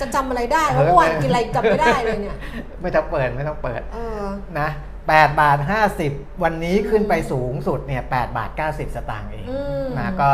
[0.00, 2.36] จะจำอะไรได้ว่าเมื่อวานกินอะไรจำไม่ได้เลยเนี่ย
[2.82, 4.24] ไม่ต้องเปิดไม่ต้องเปิดเออ
[4.60, 4.68] นะ
[5.04, 5.58] 8บาท
[6.00, 10.30] 50วันนี้ขึ้นไปสูงสุดเนี่ย8บาท90สตางค์เองอืมนะก็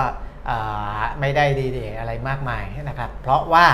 [0.46, 0.56] เอ่
[0.98, 3.66] อไม่ได้ดีเดอะไรมากมายนะครับ เพราะว่า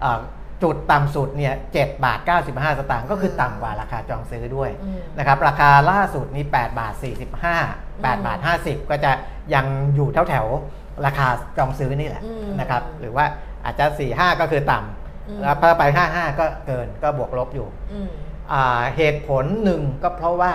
[0.00, 0.20] เอ่อ
[0.62, 6.94] จุดต่ำสุดเนี่ย7บาท 95 สตางค์ก็คือต่ำกว่าราคาจองซื้อด้วยอืม นะครับราคาล่าสุดนี่8บาท
[7.38, 7.42] 45
[7.82, 9.12] 8บาท 50 ก็จะ
[9.54, 11.26] ยังอยู่แถวแถวๆราคา
[11.58, 13.24] จองซื้อนี่แหละอืมนะครับหรือว่า
[13.64, 18.08] อาจจะ 45 ก็คือต่อืมำแล้วพอไป 55 ก็เกินก็บวกลบอยู่อืม
[18.52, 20.52] อ่าเหตุผลหนึ่งก็เพราะว่า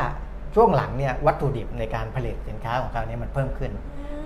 [0.55, 3.71] ช่วงหลังเนี่ยวัตถุดิบในการผลิตสินค้าของเขาเนี่ยมันเพิ่มขึ้น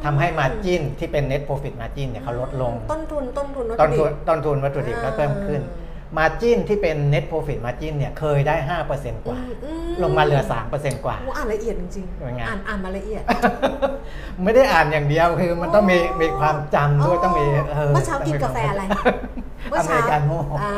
[0.03, 5.61] ทำให้มาจิ้นที่เป็น net profit margin เนี่ยเขาลดลง ต้นทุนต้นทุนวัตต้นถุทุดินบ ต้นทุนวัตถุดิบก็เพิ่มขึ้น
[6.17, 8.55] มาจิ้นที่เป็น net profit margin เนี่ยเคยได้
[8.91, 10.41] 5%กว่า อืมอืมลงมาเหลือ
[10.73, 13.23] 3%กว่า โอ้อ่านละเอียดจริงเป็นไงๆอ่านอ่านมาละเอียด
[14.43, 17.45] ไม่ได้อ่านอย่างเดียวคือมันต้องมีมีความจำด้วยอ๋อต้องมี
[17.93, 18.83] เมื่อเช้ากินกาแฟอะไร
[19.69, 20.73] เมื่ออเมเช้าริกันโม่อ่า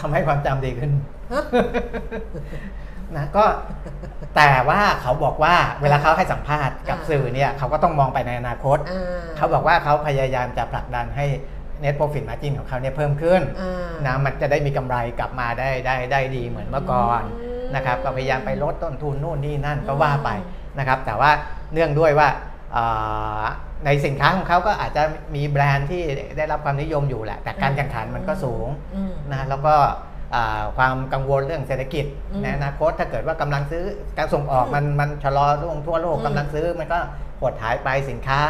[0.00, 0.90] ทำให้ความจำดีขึ้น
[1.32, 1.42] ฮะ
[3.16, 3.44] นะก็
[4.36, 9.00] แต่ว่าเขาบอกว่าเวลาเขาให้สัมภาษณ์กับอ่าสื่อเนี่ยเขาก็ต้องมองไปในอนาคตอ่
[9.36, 11.26] เขาบอกว่าเขาพยายามจะผลักดันให้
[11.82, 20.30] net profit margin ของเขาเนี่ยเพิ่มขึ้นอ่านะมันจะได้มีกำไรกลับมาได้ได้ได้ดีเหมือนเมื่อก่อนอืมนะครับก็พยายามไปลดต้นทุนนู่นนี่นั่นก็อืมว่าไป
[20.78, 21.30] นะครับ แต่ว่า
[21.72, 22.28] เนื่องด้วยว่า
[22.72, 22.84] เอ่
[23.42, 23.44] อ
[23.84, 25.02] ในสินค้าของเขาก็อาจจะ
[25.34, 26.02] มีแบรนด์ที่
[26.36, 30.13] ได้รับความนิยมอยู่แหละ แต่การแข่งขันมันก็สูงอืมนะแล้วก็อ่า
[30.76, 33.84] ความกังวลเรื่องเศรษฐกิจอืมในอนาคตถ้าเกิดว่ากำลังซื้อ
[34.18, 36.98] การส่งออกอืมมันมันชะลอลงทั่วโลกอืมกำลังซื้อมันก็
[37.40, 38.40] หดหายไปสินค้า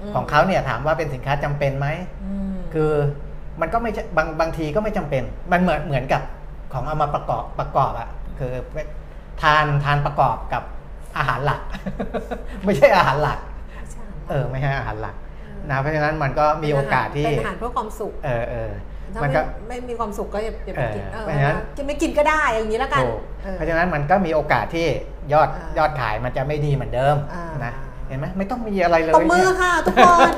[0.00, 1.88] อืมของเขาเนี่ยถามว่าเป็นสินค้าจำเป็นไหม
[2.54, 2.92] มคือ
[3.60, 6.22] มันก็ไม่ใช่บางบางทีก็ไม่จำเป็น มันเหมือนเหมือนกับ
[6.72, 8.52] ของเอามาประกอบประกอบอะคือ
[9.42, 10.62] ทานทานประกอบกับ
[11.18, 11.60] อาหารหลัก
[12.64, 13.38] ไม่ใช่อาหารหลัก
[13.92, 15.14] ใช่เออไม่ใช่อาหารหลัก
[15.70, 18.70] นะเพราะฉะนั้นมันก็มีโอกาสที่เป็นอาหารเพื่อความสุขเออเออ
[19.14, 24.86] ถ้ามันไม่ก็ไม่มีความสุขก็อย่าอย่าไปกินเออเออเพราะฉะนั้นกินไม่กินก็ได้อย่างนี้แล้วกันถูกออเพราะฉะนั้นมันก็มีโอกาสที่
[25.32, 27.74] ยอดอ่ายยอดขายมันจะไม่ดีเหมือนเดิมอ่านนะ
[28.08, 30.32] เห็นไหมไม่ต้องมีอะไรเลยตบมือเนี่ยค่ะ ทุกคน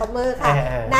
[0.00, 0.98] ตบมือค่ะเออเออใน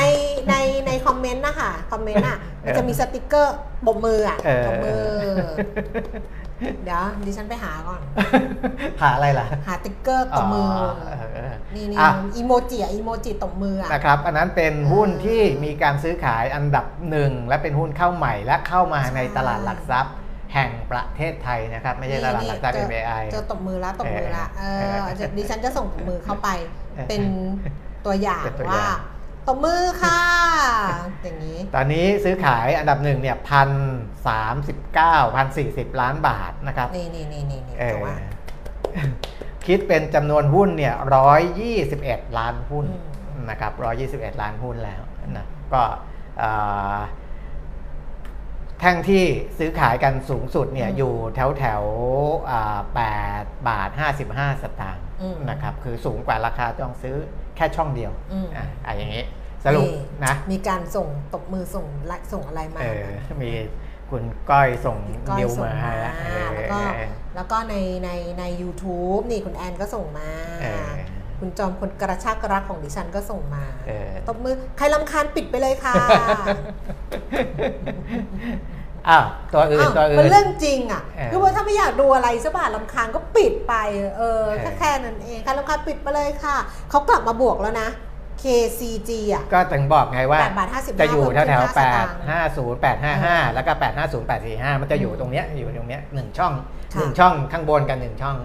[0.49, 0.55] ใน
[0.87, 5.03] ใน comment นะคะ comment อะมันจะมีสติกเกอร์ตบมืออะเออตบมือ
[6.85, 8.01] เดี๋ยวดิฉันไปหาก่อน
[9.01, 20.15] หาอะไรล่ะ หาติ๊กเกอร์ตบมืออเออเออนี่นี่อะอีโมจิอะอีโมจิตบมืออะนะครับ อันนั้นเป็นหุ้นที่มีการซื้อขายอันดับหนึ่งและเป็นหุ้นเข้าใหม่และเข้ามาในตลาดหลักทรัพย์
[20.55, 26.49] แห่งประเทศไทยนะครับ ไม่ใช่ตลาดหลักทรัพย์เจอ MAI เจอตบมือแล้วตบมือละเอเอออจะดิฉันจะส่งตบมือเข้าไป
[26.95, 27.23] เออเป็น
[28.07, 28.99] ตัวอย่างเป็นตัวอว่าย่าง
[29.49, 30.21] ตบมือค่ะ
[31.23, 33.71] อย่างนี้ ตอนนี้ซื้อขายอันดับหนึ่งเนี่ยพัน
[34.27, 38.17] สามสิบเก้าพันสี่สิบล้านบาทนะครับ นี่นี่นี่นี่นี่เอแต่อว่า
[39.67, 42.87] คิดเป็นจำนวนหุ้นเนี่ยร้อยยี่สิบเอ็ดล้านหุ้น
[43.35, 45.03] อืมนะครับร้อยยี่สิบเอ็ดล้านหุ้นแล้ว
[45.37, 45.83] นะก็
[46.39, 46.51] เอ่
[46.97, 46.99] อ
[48.81, 49.25] แท่งที่
[49.59, 51.83] ซื้อขายกันสูงสุดเนี่ยอยู่แถวแถว
[52.95, 53.03] แป
[53.43, 57.17] ดบาทห้าสิบห้าสตางค์อืมนะครับ คือสูงกว่าราคาต้องซื้อ
[57.57, 59.25] แค่ช่องเดียวอืมอะอะอย่างนี้
[59.65, 59.89] สรุป
[60.25, 63.07] นะมีการส่งตบมือส่งไลน์ส่งอะไรมาเออ
[63.43, 63.51] มี
[64.11, 70.29] คุณก้อยส่งก้อยดิวส่งมาให้มาแล้วเออแล้วก็เออแล้วก็ในในใน u t u b e นี่คุณแอนก็ส่งมา
[70.63, 70.91] เออ
[71.39, 75.95] คุณจอมคนกระชากรักของดิฉันก็ส่งมาเออตบมือใครลำคาญปิดไปเลยค่ะ
[79.09, 86.57] อ้าวตัวอื่นอ้าวตัวอื่มันนเรื่องจริงอะเออคือว่าถ้าไม่อยากดูอะไรสักบาทลำคาญก็ปิดไป เออเออแค่แค่นั้นเองใครลำคาญปิดไปเลยค่ะ
[86.91, 87.89] เขากลับมาบวกแล้วนะ
[88.43, 96.53] KCG อะ ก็ถึงบอกไงว่าแปดบาทห้าสิบห้าจะอยู่แถวแถวเพิ่มขึ้นแปห้าดสตางค์ห้าศูนย์แปดห้าห้าแล้วก็แปดห้าศูนย์แปดสี่ห้ามันจะอยู่ตรงเนี้ยอยู่ตรงเนี้ยหนึ่งช่อง
[96.95, 98.39] ค่ะหนึ่งช่องข้างบนกับหนึ่งช่อง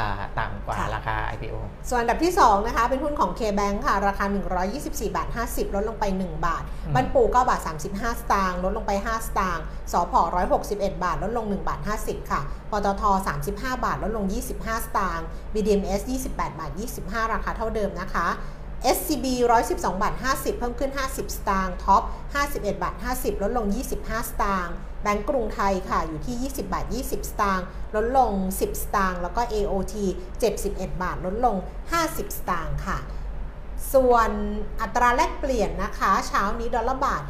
[0.00, 1.56] อ่าต่ำกว่าค่ะราคา IPO
[1.88, 4.24] ส่วนอันดับที่ 2 นะคะ เป็นหุ้นของ K-Bank ค่ะ ราคา
[4.70, 10.14] 124 บาท 50 ลดลงไป 1 บาทอืมบันปู9บาท 35 สตางค์ ลดลงไป 5 สตางค์ สพ
[10.58, 13.02] 161 บาท ลดลง 1 บาท 50 ค่ะ ปตท
[13.44, 13.50] 35
[13.84, 14.24] บาท ลดลง
[14.56, 16.70] 25 สตางค์ BDMs 28 บาท
[17.02, 18.26] 25 ราคาเท่าเดิมนะคะ
[18.96, 19.26] SCB
[19.64, 22.02] 112 บาท 50 เพิ่มขึ้น 50 สตางค์ ท็อป
[22.42, 23.66] 51 บาท 50 ลดลง
[23.98, 29.94] 25 สตางค์ แบงก์กรุงไทยค่ะ อยู่ที่ 20 บาท 20 สตางค์ ลดลง 10 สตางค์ แล้วก็ AOT
[30.48, 31.56] 71 บาท ลดลง
[31.96, 32.98] 50 สตางค์ค่ะ
[33.94, 34.30] ส่วน
[34.80, 37.22] อัตราแลกเปลี่ยนนะคะ เช้านี้ดอลลาร์บาท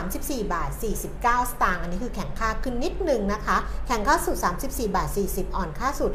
[0.00, 0.70] 34 บาท
[1.10, 4.36] 49 สตางค์ อันนี้คือแข่งค่าขึ้นนิดนึงนะคะ แข่งค่าสุด
[4.66, 6.12] 34 บาท 40 อ่อนค่าสุด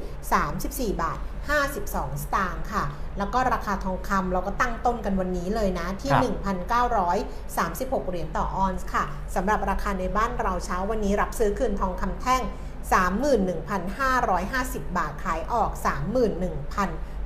[0.50, 2.84] 34 บาท 52 สตางค์ค่ะ
[3.18, 6.24] แล้วก็ราคาทองคำเราก็ตั้งต้นกันวันนี้เลยนะ ที่ครับ
[8.00, 9.04] 1,936 เหรียญต่อออนซ์ค่ะ
[9.36, 12.42] สำหรับราคาในบ้านเราเช้าวันนี้รับซื้อคืนทองคำแท่ง
[13.70, 15.72] 31,550 บาทขายออก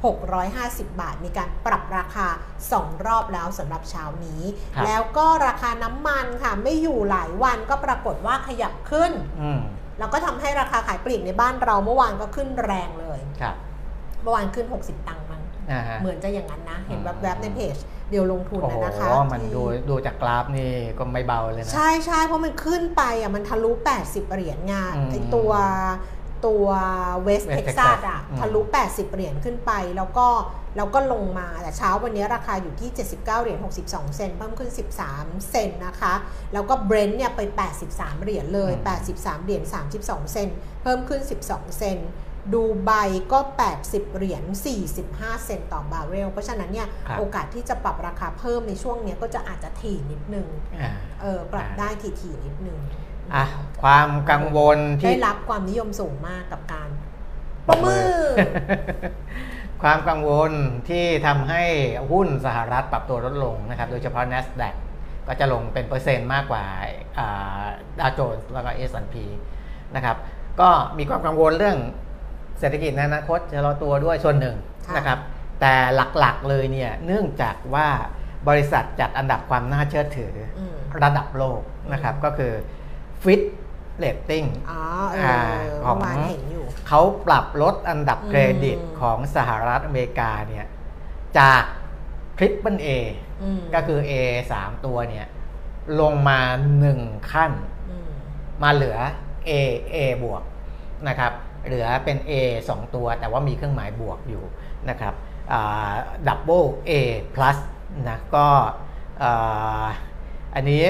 [0.04, 2.28] 31,650 บาท มีการปรับราคา
[2.68, 4.42] 2 รอบแล้วสำหรับเช้านี้
[4.76, 9.62] ครับแล้วก็ราคาน้ำมันค่ะ ไม่อยู่หลายวันก็ปรากฏว่าขยับขึ้นอืม
[10.00, 13.56] แล้วก็ทำให้ราคาขายปลีกในบ้านเราเมื่อวานก็ขึ้นแรงเลยครับ
[14.24, 17.76] เมื่อวานขึ้น 60 ตังค์มั้งอ่าฮะเหมือนจะอย่างนั้นนะ เห็นอืมแวบๆในเพจ
[18.10, 25.52] เดียวลงทุนโอ้โหนะนะคะมันที่ดูดูจากกราฟนี่ก็ไม่เบาเลยนะ ใช่ใช่เพราะมันขึ้นไปอะมันทะลุ 80 เหรียญงานอืมไอตัว
[26.46, 26.68] ตัว
[27.24, 30.28] เวส West เท็กซัส Texas อะอืมทะลุ 80 เหรียญขึ้นไปแล้วก็
[30.78, 33.58] แล้วก็ลงมาแต่เช้าวันนี้ราคาอยู่ที่ 79 เหรียญ
[33.88, 34.72] 62 เซนต์เพิ่มขึ้น
[35.10, 36.14] 13 เซนต์นะคะ
[36.54, 37.42] แล้วก็เบรนท์เนี่ยไป
[37.84, 38.72] 83 เหรียญเลย
[39.10, 39.64] 83 เหรียญ
[39.98, 42.10] 32 เซนต์เพิ่มขึ้น 12 เซนต์
[42.54, 42.92] ดูไบ
[43.32, 43.40] ก็
[43.78, 44.44] 80 เหรียญ
[44.94, 50.48] 45 เซนต์ต่อบาร์เรล เพราะฉะนั้นเนี่ยครับโอกาสที่จะปรับราคาเพิ่มในช่วงเนี้ยก็จะอาจจะถี่นิดนึง
[50.82, 51.90] อ่าเออปรับได้
[52.22, 52.80] ถี่ๆนิดนึง
[53.34, 53.46] อะ
[53.84, 56.90] ความกังวลที่ได้รับความนิยมสูงมากกับการ
[57.68, 58.14] ประมือ
[59.84, 60.52] ความกังวล
[60.90, 61.64] ที่ทำให้
[62.12, 64.76] หุ้นสหรัฐปรับตัวลดลงนะครับ โดยเฉพาะ NASDAQ
[65.28, 66.64] ก็จะลงเป็นเปอร์เซ็นต์มากกว่า
[68.00, 69.16] ดาวโจนส์แล้วก็ S&P
[69.96, 70.18] นะครับ
[70.60, 71.78] ก็มีความกังวลเรื่อง
[72.64, 74.56] เศรษฐกิจในอนาคตจะรอตัวด้วยส่วนหนึ่ง
[74.88, 75.20] ค่ะนะครับ
[75.62, 77.88] แต่หลักๆเลยเนี่ยเนื่องจากว่า
[78.48, 81.62] บริษัทจัดอันดับความน่าเชื่อถืออมระดับโลก
[81.94, 82.54] นะครับก็คือ
[83.24, 83.42] Fit
[84.04, 84.82] Rating อ๋อ
[85.14, 85.38] เออ่า
[85.84, 90.66] อของเมื่อวานเห็นอยู่เขาปรับลดอันดับอืมเครดิตของสหรัฐอเมริกาเนี่ย
[91.40, 91.64] จาก
[92.38, 92.88] Triple A
[93.44, 94.12] อืมก็คือ A
[94.54, 95.26] 3 ตัวเนี่ย
[96.00, 96.40] ลงมา
[96.90, 97.52] 1ขั้น
[97.90, 98.10] อืม
[98.64, 98.98] มาเหลือ
[99.50, 99.52] A
[99.96, 100.44] A บวก
[101.08, 101.34] นะครับ
[101.66, 102.32] เหลือเป็น A
[102.68, 104.44] 2 ตัวแต่ว่ามีเครื่องหมายบวกอยู่
[104.90, 105.14] นะครับ
[106.28, 106.92] ดับเบิล A
[107.36, 107.58] plus
[108.10, 108.48] นะก็
[109.24, 109.86] อ่า
[110.56, 110.84] อันนี้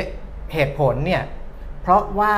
[0.54, 1.24] เหตุผลเนี่ย
[1.82, 2.36] เพราะว่า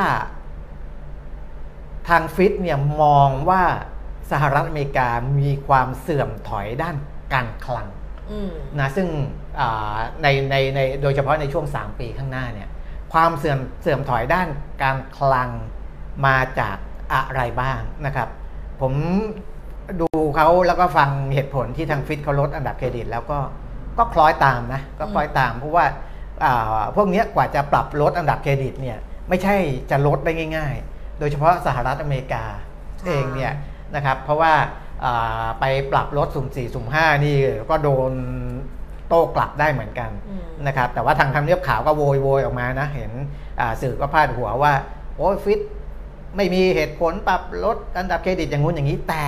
[2.08, 3.64] ทางฟิตเนี่ยมองว่า
[4.32, 6.96] สหรัฐอเมริกามีความเสื่อมถอยด้าน
[7.34, 7.88] การคลัง
[8.32, 9.08] อืมนะซึ่ง
[9.60, 12.70] อ่าในในในโดยเฉพาะในช่วง 3 ปีข้างหน้าเนี่ย
[13.14, 14.48] ความเสื่อมเสื่อมถอยด้าน
[14.84, 15.50] การคลัง
[16.26, 16.78] มาจาก
[17.14, 18.30] อะไรบ้างนะครับ
[18.82, 18.94] ผม
[20.02, 23.40] ดูเขาแล้วก็ฟังเหตุผลที่ทางฟิตเขาลดอันดับเครดิต แล้วก็
[23.98, 25.86] ก็คล้อยตามนะก็คล้อยตามเพราะว่า
[26.44, 28.98] อ่าพวกเนี้ยกว่าจะปรับลดอันดับเครดิตเนี่ย
[29.30, 29.56] ไม่ใช่
[29.92, 32.44] จะลดได้ง่าย ๆ โดยเฉพาะสหรัฐอเมริกา
[33.08, 33.54] เองเนี่ย
[33.96, 34.54] นะครับเพราะว่า
[35.06, 37.38] อ่าไปปรับลดสุ่ม4สุ่ม5นี่
[37.70, 38.12] ก็โดน
[39.10, 40.12] โต้กลับได้เหมือนกัน
[40.68, 43.12] นะครับแต่ว่าทางทำเนียบขาวก็โวยโวยออกมานะ เห็น
[43.60, 44.74] อ่าสื่อก็พาดหัวว่า
[45.16, 45.60] โอ้ฟิต
[46.36, 49.26] ไม่มีเหตุผลปรับลดอันดับเครดิตอย่างงู้นอย่างนี้ แต่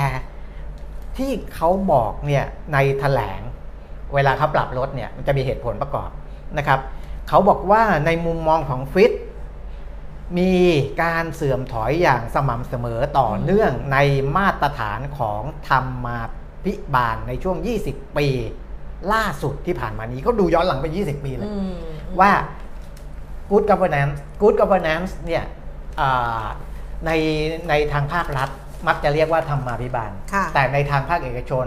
[1.17, 3.41] ที่เขาบอกเนี่ยในแถลง
[4.13, 6.09] เวลาเขาปรับลดเนี่ยมันจะมีเหตุผลประกอบ
[6.57, 6.79] นะครับ
[7.29, 9.13] เขาบอกว่าในมุมมองของฟิต
[10.39, 10.53] มี
[11.03, 13.97] การเสื่อมถอยอย่างสม่ำเสมอต่อเนื่องใน
[14.37, 16.19] มาตรฐานของธรรมา
[16.65, 18.27] ภิบาลในช่วง 20 ปี
[19.13, 21.75] ล่าสุดที่ผ่านมานี้เขาดูย้อนหลังไป 20 ปีเลยอืม
[22.19, 22.31] ว่า
[23.49, 25.43] good governance good governance เนี่ย
[25.99, 26.45] อ่า
[27.05, 27.11] ใน
[27.69, 28.49] ในทางภาครัฐ
[28.87, 31.65] มักจะเรียกว่าธรรมาภิบาลค่ะแต่ในทางภาคเอกชน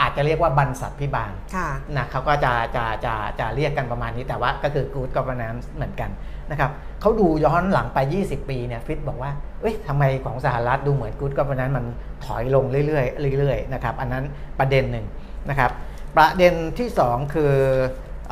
[0.00, 6.10] อาจจะเรียกว่าบรรษัทพิบาลค่ะนะเขาก็จะจะจะจะเรียกกันประมาณนี้แต่ว่าก็คือ good governance เหมือนกัน
[6.50, 9.30] นะครับเขาดูย้อนหลังไป 20 ปีเนี่ยฟิตบอกว่า
[9.60, 11.84] เอ้ยทำไมของสหรัฐดูเหมือน good governance มัน
[12.24, 13.02] ถอยลงเรื่อ
[13.34, 14.24] ยๆเรื่อยๆนะครับอันนั้น
[14.58, 15.06] ประเด็นหนึ่ง
[15.50, 15.70] นะครับ
[16.16, 17.54] ประเด็นที่ 2 คือ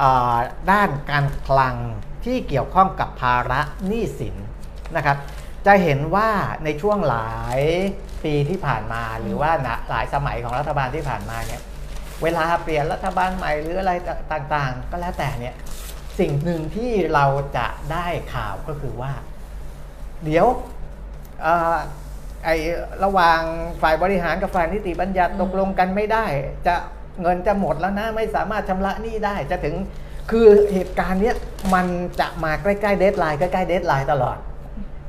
[0.01, 0.39] อา
[0.71, 1.77] ด้านการคลัง
[2.25, 4.37] ที่เกี่ยวข้องกับภาระหนี้สิน
[4.97, 5.17] นะครับ
[5.67, 6.29] จะเห็นว่า
[6.65, 7.59] ในช่วงหลาย
[8.25, 11.61] ปีที่ผ่านมา หรือว่านะหลายสมัยของรัฐบาลที่ผ่านมาเนี่ย
[12.23, 13.93] เวลาเปลี่ยนรัฐบาลใหม่หรืออะไร
[14.33, 15.55] ต่างๆ ก็แล้วแต่เนี่ย
[16.19, 17.25] สิ่งหนึ่งที่เรา
[17.57, 19.13] จะได้ข่าวก็คือว่า
[20.25, 20.47] เดี๋ยว
[21.43, 21.77] เอ่อ
[22.45, 22.51] ไอ
[23.05, 23.41] ระหว่าง
[23.83, 26.25] ฝ่ายบริหารกับฝ่ายนิติบัญญัติอืมตกลงกันไม่ได้
[26.67, 26.75] จะ
[27.23, 29.75] เงินจะหมดแล้วนะไม่สามารถชำระหนี้ได้จะถึง
[30.31, 31.37] คือเหตุการณ์เนี้ย
[31.75, 31.87] มัน
[32.21, 34.39] จะมาใกล้ๆ deadline ใกล้ๆ deadline ตลอด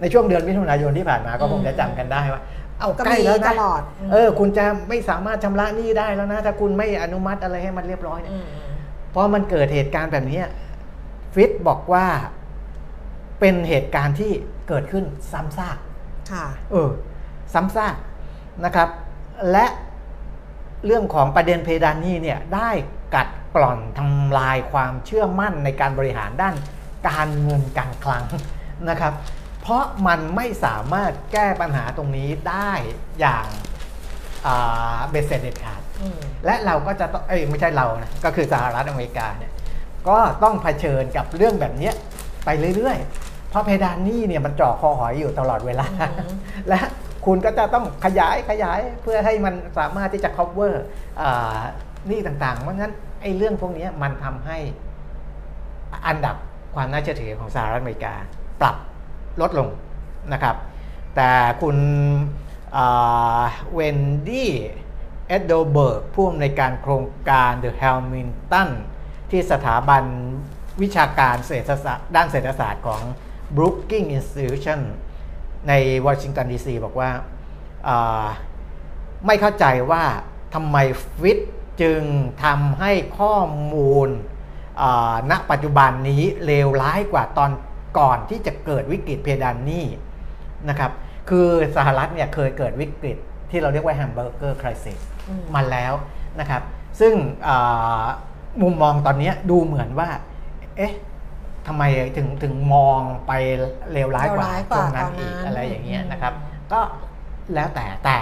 [0.02, 2.42] ในช่วงเดือนมิถุนายนที่ผ่านมาก็คงจะจำกันได้ว่า
[2.80, 3.82] เอาก็ใกล้มีแล้วตนะลอด
[4.12, 8.46] เออ คุณจะไม่สามารถชำระหนี้ได้แล้วนะ ถ้าคุณไม่อนุมัติอะไรให้มันเรียบร้อยเนี่ยอืม
[9.14, 10.42] พอมันเกิดเหตุการณ์แบบนี้
[11.34, 12.06] ฟิตบอกว่า
[13.40, 14.32] เป็นเหตุการณ์ที่
[14.68, 15.78] เกิดขึ้นซ้ำซาก
[16.32, 16.90] ค่ะ เออ
[17.54, 17.96] ซ้ำซาก
[18.66, 18.90] นะครับ
[19.52, 19.66] และ
[20.86, 22.70] เรื่องของประเด็นเพดานหนี้เนี่ยได้
[23.16, 26.56] กัดกร่อนทำลายความเชื่อมั่นในการบริหารด้าน
[27.08, 28.24] การเงินการคลัง
[28.90, 29.14] นะครับ
[29.62, 32.72] เพราะมันไม่สามารถแก้ปัญหาตรงนี้ได้
[33.20, 33.48] อย่าง
[34.46, 39.52] อ่าเบสเสร็จเด็ดขาดอืมและเราก็จะต้องเอ้ยไม่ใช่เรานะก็คือสหรัฐอเมริกาเนี่ย
[40.10, 41.94] ก็ต้องเผชิญกับเรื่องแบบเนี้ย
[42.46, 46.34] ไปเรื่อยๆ เพราะเพดานหนี้เนี่ยมันเจ่อคอหอยอยู่ตลอดเวลาอือฮึ
[46.70, 46.80] และ
[47.26, 50.74] คุณก็จะต้องขยายขยายเพื่อให้มันสามารถที่จะ cover
[51.22, 51.60] อ่า
[52.08, 54.58] หนี้ต่างๆ เพราะงั้นไอ้เรื่องพวกเนี้ยมันทำให้
[56.08, 56.36] อันดับ
[56.76, 58.14] ความน่าเชื่อถือของสหรัฐอเมริกา
[58.62, 58.76] ปรับ
[59.42, 59.70] ลดลง
[60.34, 60.56] นะครับ
[61.16, 61.78] แต่คุณ
[63.74, 64.52] เวนดี้
[65.28, 68.70] เอเดลเบิร์กผู้อำนวยการโครงการ The Hamilton
[69.32, 70.04] ที่สถาบัน
[70.82, 73.02] วิชาการเศรษฐศาสตร์ด้านเศรษฐศาสตร์ของ
[73.56, 74.80] Brookings Institution
[75.68, 75.74] ใน
[76.06, 78.26] วอชิงตันดีซีบอกว่า
[79.26, 80.04] ไม่เข้าใจว่า
[80.54, 80.78] ทำไม
[81.20, 81.40] ฟิต
[81.82, 82.02] จึง
[82.44, 83.36] ทำให้ข้อ
[83.74, 84.10] มูล
[85.32, 87.52] ณปัจจุบันนี้เลวร้ายกว่าตอน
[87.98, 89.86] ก่อนที่จะเกิดวิกฤตเพดานหนี้
[90.70, 90.92] นะครับ
[91.30, 91.48] คือ
[91.78, 93.18] สหรัฐเนี่ยเคยเกิดวิกฤต
[93.52, 95.00] ที่เราเรียกว่าแฮมเบอร์เกอร์คริสิส
[95.30, 95.94] อืมมาแล้ว
[96.40, 96.62] นะครับ
[97.00, 97.14] ซึ่ง
[97.48, 98.04] อ่า
[98.62, 100.10] มุมมองตอนเนี้ยดูเหมือนว่า
[100.78, 100.94] เอ๊ะ
[101.68, 101.84] ทำไม
[102.18, 103.32] ถึงถึงมองไป
[103.94, 106.34] เลวร้ายกว่าเลวร้ายกว่าช่วงนั้นตอนนั้นอีกอะไรอย่างเงี้ยอืมนะครับ
[106.72, 106.80] ก็
[107.54, 108.20] แล้วแต่แต่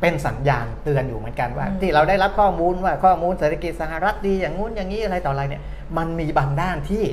[0.00, 5.62] เป็นสัญญาณเตือนอยู่เหมือนกันว่าอืมที่เราได้รับข้อมูลว่าข้อมูลเศรษฐกิจสหรัฐดีอย่างงู้นอย่างนี้อะไรต่ออะไรเนี่ย
[5.96, 7.04] มันมีบางด้านที่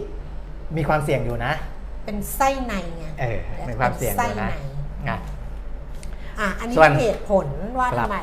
[0.78, 1.54] มีความเสี่ยงอยู่นะ
[2.06, 3.38] เป็นไส้ในไงเออ
[3.70, 5.20] มีความเสี่ยงอยู่นะป็ไส้ในะ
[6.40, 7.48] อะอันนี้ส่วนเป็นเหตุผล
[7.80, 8.18] ว่าครับทำไม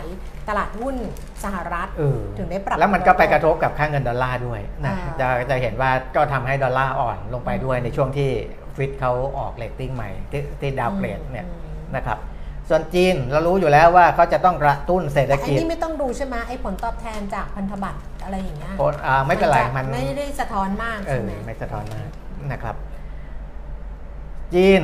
[0.49, 0.97] ตลาดหุ้น
[1.45, 8.31] สหรัฐเออถึงได้ปรับ แล้วมันก็ไปกระทบกับค่าเงินดอลลาร์ด้วยนะอ่าจะจะเห็นว่าก็ทำให้ดอลลาร์อ่อนลงไปด้วยในช่วงที่
[8.77, 12.19] Fitch เขาออกเรตติ้งใหม่ที่ที่ downgrade เนี่ยอืมนะครับ
[12.69, 22.09] ส่วนจีนเรารู้อยู่แล้วว่าเขาจะต้องกระตุ้นเศรษฐกิจแต่อันนี้ไม่ต้องดูใช่ไหมไอ้ผลตอบแทนจากพันธบัตรอะไรอย่างเงี้ยโอนอ่าไม่เป็นไรจะมันไม่ได้สะท้อนมากเอใช่อไหมไม่สะท้อนมาก
[22.53, 22.77] นะครับ
[24.55, 24.83] จีน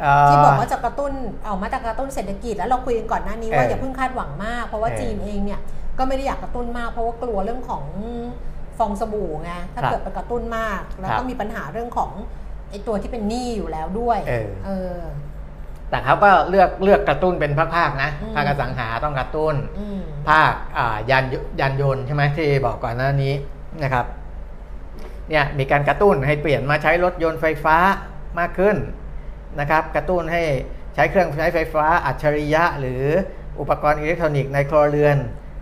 [0.00, 1.12] เอ่อที่บอกว่าจะกระตุ้น
[1.46, 5.60] ออกมาตรการกระตุ้นเศรษฐกิจแล้วเราคุยกันก่อนหน้านี้ว่าเออออย่าเพิ่งคาดหวังมาก เพราะว่าเออจีนเองเนี่ย
[5.98, 7.84] ก็ไม่ได้อยากกระตุ้นมาก เพราะว่ากลัวเรื่องของ
[8.78, 12.10] ฟองสบู่ไงถ้าครับเกิดไปกระตุ้นมาก แล้วครัก็บมีปัญหาเรื่องของ
[12.70, 14.98] ไอ้ตัวที่เป็นหนี้อยู่แล้วด้วยเออเออ
[15.90, 23.32] แต่เขาก็เลือกเลือกกระตุ้นเป็นภาคๆนะอืมภาคอสังหาต้องกระตุ้นอืมภาคอ่ายานยยานยนต์ใช่ไหมที่บอกก่อนหน้านี้
[23.82, 24.06] นะครับ
[25.30, 27.76] เนี่ยมีการกระตุ้นให้เปลี่ยนมาใช้รถยนต์ไฟฟ้า
[28.38, 28.76] มากขึ้น
[29.60, 30.42] นะครับกระตุ้นให้
[30.94, 33.02] ใช้เครื่องใช้ไฟฟ้าอัจฉริยะ หรือ
[33.60, 35.16] อุปกรณ์อิเล็กทรอนิกส์ในครัวเรือน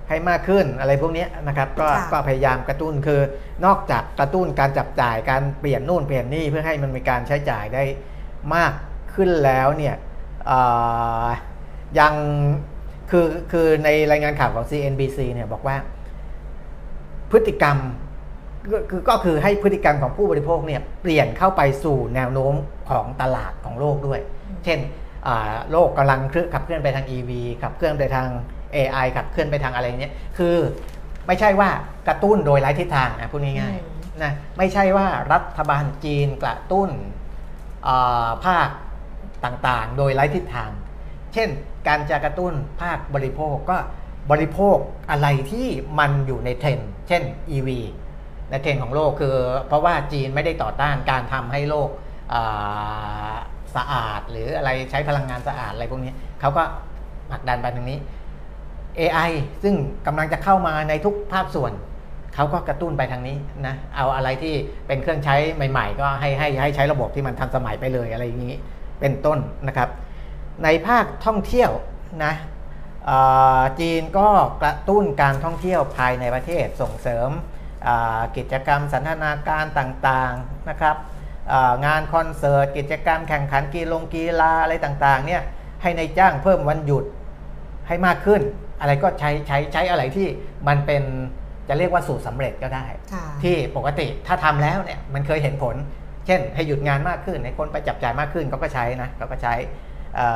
[0.09, 3.21] ให้มากขึ้นอะไรพวกเนี้ยนะครับก็ค่ะก็พยายามกระตุ้นคือ
[3.65, 7.85] นอกจากกระตุ้นการจับจ่ายการเปลี่ยนนู่นเปลี่ยนนี่เพื่อให้มันมีการใช้จ่ายได้
[8.55, 8.73] มาก
[9.15, 9.95] ขึ้นแล้วเนี่ย
[10.47, 10.61] เอ่
[11.25, 11.27] อ
[11.99, 12.15] ยัง
[13.11, 15.77] คือคือในรายงานข่าวของ CNBC เนี่ยบอกว่า
[17.31, 18.02] พฤติกรรมก็
[18.91, 22.55] คือก็คือให้พฤติกรรมของผู้บริโภคเนี่ยเปลี่ยนเข้าไปสู่แนวโน้ม
[22.91, 24.79] ของตลาดของโลกด้วยอืมเช่น
[25.27, 27.31] อ่าโลกกำลังเคลื่อนขับเคลื่อนไปทาง EV
[27.63, 28.29] ขับเคลื่อนไปทาง
[28.75, 30.57] AI ขับเคลื่อนไปทางอะไรเนี้ยคือ
[31.27, 31.71] ไม่ใช่ว่า
[32.09, 36.91] กระตุ้นโดยไร้ทิศทางนะพูดง่ายอืมๆนะไม่ใช่ว่ารัฐบาลจีนกระตุ้น
[37.87, 38.69] อ่าภาค
[39.45, 40.71] ต่างๆ โดยไร้ทิศทาง
[41.35, 41.49] เช่น
[41.89, 42.53] การจะกระตุ้น
[42.83, 43.77] ภาคบริโภคก็
[44.31, 44.77] บริโภค
[45.11, 47.23] อะไรที่มันอยู่ในเทรนด์เช่น
[47.57, 47.69] EV
[48.53, 49.37] ในเทรนของโลกคือ
[49.69, 51.89] เพราะว่าจีนไม่ได้ต่อต้านการทำให้โลก
[53.77, 56.63] สะอาด หรืออะไรใช้พลังงานสะอาดอะไรพวกนี้เขาก็
[57.31, 57.99] ผลักดันไปทางนี้
[58.99, 59.31] AI
[59.63, 59.75] ซึ่ง
[60.07, 61.73] กำลังจะเข้ามาในทุกภาคส่วน
[62.35, 63.37] เขาก็กระตุ้นไปทางนี้
[63.67, 64.55] นะเอาอะไรที่
[64.87, 65.37] เป็นเครื่องใช้
[65.71, 68.57] ใหม่ ๆ ก็ให้ให้ให้ใช้ระบบที่มันทันสมัยไปเลยอะไรอย่างนี้
[69.01, 69.89] เป็นต้นนะครับ
[70.65, 71.71] ในภาคท่องเที่ยว
[72.25, 72.35] นะ
[73.81, 74.29] จีนก็
[74.63, 77.31] กระตุ้นการท่องเที่ยวภายในประเทศส่งเสริม
[78.37, 80.97] กิจกรรมสันทนาการต่างๆนะครับ
[81.53, 85.43] อ่างานคอนเสิร์ตกิจกรรมแข่งขันกีฬงกีฬาอะไรต่างๆเนี่ย
[85.83, 87.05] ให้ในายจ้างเพิ่มวันหยุด
[87.89, 88.41] ให้มากขึ้น
[88.81, 90.29] อะไรก็ใช้ใช้ใช้อะไรที่
[90.69, 91.03] มันเป็น
[91.69, 95.77] จะเรียกว่าสูตรสำเร็จก็ได้ค่ะที่ปกติถ้าทำแล้วเนี่ยมันเคยเห็นผล
[96.27, 99.55] เช่น ให้หยุดงานมากขึ้นให้คนไปจับจ่ายมากขึ้นเขาก็ใช้นะเขาก็ใช้
[100.17, 100.27] เอ่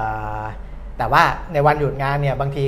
[0.40, 0.42] อ
[0.98, 1.22] แต่ว่า
[1.52, 2.64] ในวันหยุดงานเนี่ยบางที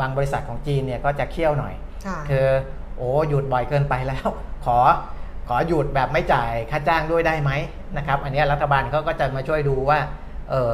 [0.00, 1.74] บางบริษัทของจีนเนี่ยก็จะเคี่ยวหน่อย
[2.06, 2.46] ค่ะคือ
[2.81, 4.28] โอ้หยุดบ่อยเกินไปแล้ว
[4.64, 4.78] ขอ
[5.48, 7.50] ขอหยุดแบบไม่จ่ายค่าจ้างด้วยได้ไหม
[7.96, 9.98] นะครับ อันนี้รัฐบาลเขาก็จะมาช่วยดูว่า
[10.50, 10.72] เออ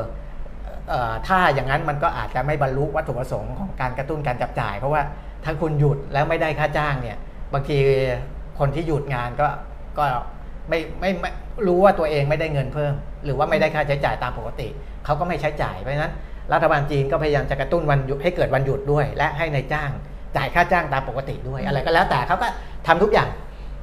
[0.89, 5.03] เออถ้าอย่างนั้นมันก็อาจจะไม่บรรลุวัตถุประสงค์ของการกระตุ้นการจับจ่าย เพราะว่า
[5.45, 7.19] ถ้าคุณหยุดแล้วไม่ได้ค่าจ้างเนี่ย
[7.53, 7.79] บางที
[8.59, 9.49] คนที่หยุดงานก็
[9.99, 10.05] ก็
[10.69, 11.31] ไม่ไม่ไม่
[11.67, 12.93] รู้ว่าตัวเองไม่ได้เงินเพิ่ม
[13.25, 14.69] หรือว่าไม่ได้ค่าใช้จ่ายตามปกติ
[15.05, 16.13] เขาก็ไม่ใช้จ่ายเพราะฉะนั้น
[16.53, 19.91] รัฐบาลจีนก็พยายามจะกระตุ้นวันหยุดให้เกิดวันหยุดด้วย และให้ในายจ้าง
[20.39, 22.49] จ่ายค่าจ้างตามปกติด้วย อะไรก็แล้วแต่เขาก็
[22.87, 23.29] ทำทุกอย่าง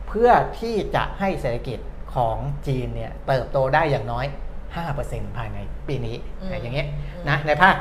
[0.07, 0.29] เพื่อ
[0.59, 1.79] ที่จะให้เศรษฐกิจ
[2.15, 2.37] ของ
[2.67, 4.25] จีนเนี่ยเติบโตได้อย่างน้อย
[4.81, 7.75] 5%ภายในปีนี้อืมอย่างเงี้ยอืมนะในภาค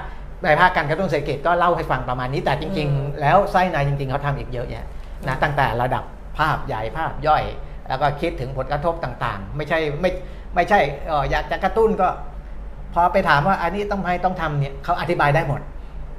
[0.45, 4.85] ในภาคการกระตุ้นเศรษฐกิจก็เล่าให้ฟังประมาณนี้แต่จริงอืมๆแล้วไส้ในจริง ๆเขาทำอีกเยอะแยะ
[5.27, 6.05] นะตั้งแต่ระดับ
[6.39, 7.45] ภาพใหญ่ภาพย่อย
[7.89, 10.11] แล้วก็คิดถึงผลกระทบต่างๆ ไม่ใช่ไม่
[10.55, 12.09] ไม่ใช่เอ่ออยากจะกระตุ้นก็
[12.95, 15.61] พอไปถามว่าอันนี้ต้องให้ต้องทำเนี่ยเขาอธิบายได้หมด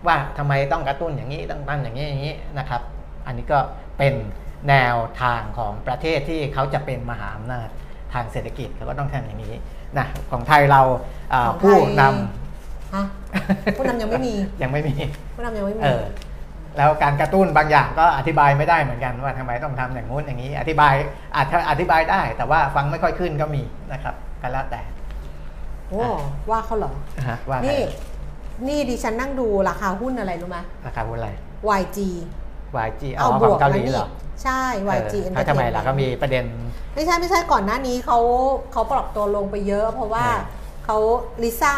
[0.08, 2.82] ว่าทำไมต้องกระตุ้นอย่างนี้ต้องทำอย่างนี้อย่างนี้นะครับ
[3.26, 3.60] อันนี้ก็
[3.98, 4.14] เป็น
[4.70, 7.68] แนวทางของประเทศที่เขาจะเป็นมหาอำนาจ
[8.14, 9.54] ทางเศรษฐกิจเขาก็ต้องทำอย่างนี้
[9.98, 10.82] นะของไทยเรา
[11.34, 12.04] อ่าของไทยผู้น
[12.96, 14.96] ฮะำผู้นำยังไม่มียังไม่มี
[15.36, 16.04] ผู้นำยังไม่มีเออ
[16.78, 20.94] แล้วการกระตุ้นบางอย่างก็อธิบายไม่ได้เหมือนกันว่าทำไมต้องทำอย่างงู้นอย่างนี้ อธิบาย
[21.36, 24.82] อาจจะอธิบายได้ แต่ว่าฟังไม่ค่อยขึ้นก็มีนะครับก็แล้วแต่
[25.90, 26.00] โอ้
[26.50, 26.94] ว่าเขาเหรอ
[27.30, 27.82] ฮะว่าไงนี่
[28.68, 31.30] นี่ดิฉันนั่งดูราคาหุ้นอะไรรู้ไหมราคาหุ้นอะไร
[31.80, 32.00] YG
[32.88, 34.08] YG อ๋เอาอบขอวงกเกาหแล้วลีนี่เหรอ
[34.44, 34.62] ใช่
[34.98, 36.46] YG เออเขาทำไมล่ะ Entertainment ก็มีประเด็น
[36.96, 38.20] ไม่ใช่ไม่ใช่ก่อนหน้านี้เขา
[38.72, 40.98] เขาปรับตัวลงไปเยอะ เพราะว่าเออเขา
[41.44, 41.76] ลิซ่า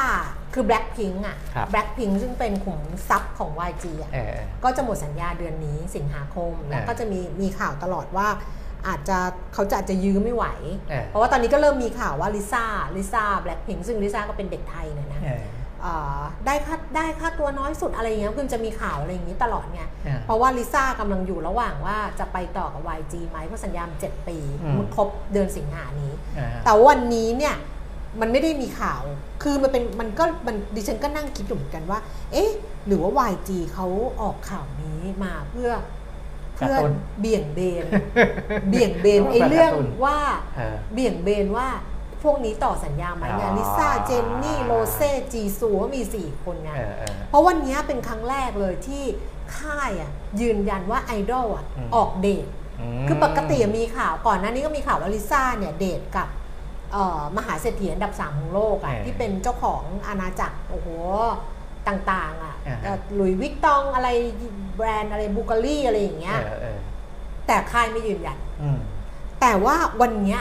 [0.53, 8.28] คือ Blackpink อะครับ Blackpink ซึ่งเป็นขุมทรัพย์ของ YG อะเออก็จะหมดสัญญาเดือนนี้สิงหาคม แล้วเออก็จะมีมีข่าวตลอดว่า
[8.88, 9.17] อาจจะ
[9.53, 10.45] เขาจะอาจจะยื้อไม่ไหว
[10.89, 12.65] เออเพราะว่าตอนนี้ก็เริ่มมีข่าวว่าลิซ่า
[12.95, 15.43] ลิซ่าแบล็คพิงซึ่งลิซ่าก็เป็นเด็กไทยเนี่ยนะเออเอ่อ
[16.45, 27.55] ได้ค่าได้ค่าตัวน้อยสุดอะไรอย่างเงี้ยคือจะมีข่าวอะไรอย่างนี้ตลอดไงเออเพราะว่าลิซ่ากำลังอยู่ระหว่างว่าจะไปต่อกับ YG ไหมเพราะสัญญามัน7ปีอืมมันครบเดือนสิงหานี้เออแต่วันนี้เนี่ย
[28.21, 29.01] มันไม่ได้มีข่าว
[29.43, 31.99] คือมันเป็นมันก็มันดิฉันก็นั่งคิดอยู่เหมือนกันว่า
[32.32, 32.51] เอ๊ะ
[32.88, 33.88] หรือว่า YG เขา
[34.21, 35.71] ออกข่าวนี้มาเพื่อ
[36.55, 37.86] เพื่อกระตุ้นเบี่ยงเบน
[38.69, 39.71] เบี่ยงเบนไอ้เรื่อง
[40.05, 40.17] ว่า
[40.55, 41.67] เออเบี่ยงเบนว่า
[42.24, 49.03] พวกนี้ต่อสัญญาไหมไงอ๋อลิซ่าเจนนี่โรเซ่จีซูก็มี 4 คนไงเออเออเพราะวันนี้เป็นครั้งแรกเลยที่
[49.57, 50.11] ค่ายอะ
[50.41, 52.45] ยืนยันว่าไอดอลอะอืมออกเดท
[53.01, 56.28] มคือปกติมีข่าวก่อนหน้านี้ก็มีข่าวว่าลิซ่าเนี่ยเดทกับ
[56.93, 60.88] เอ่อมหาเศรษฐีอันดับสามของโลกอะเออที่เป็นเจ้าของอาณาจักรโอ้โห
[61.88, 64.09] ต่างๆอะอ่าฮะ Louis Vuitton อะไร
[64.76, 66.78] แบรนด์อะไร Bulgari อะไรอย่างเงี้ยเออเออ
[67.47, 68.80] แต่ค่ายไม่ยืนยันอืม
[69.41, 70.39] แต่ว่าวันเนี้ย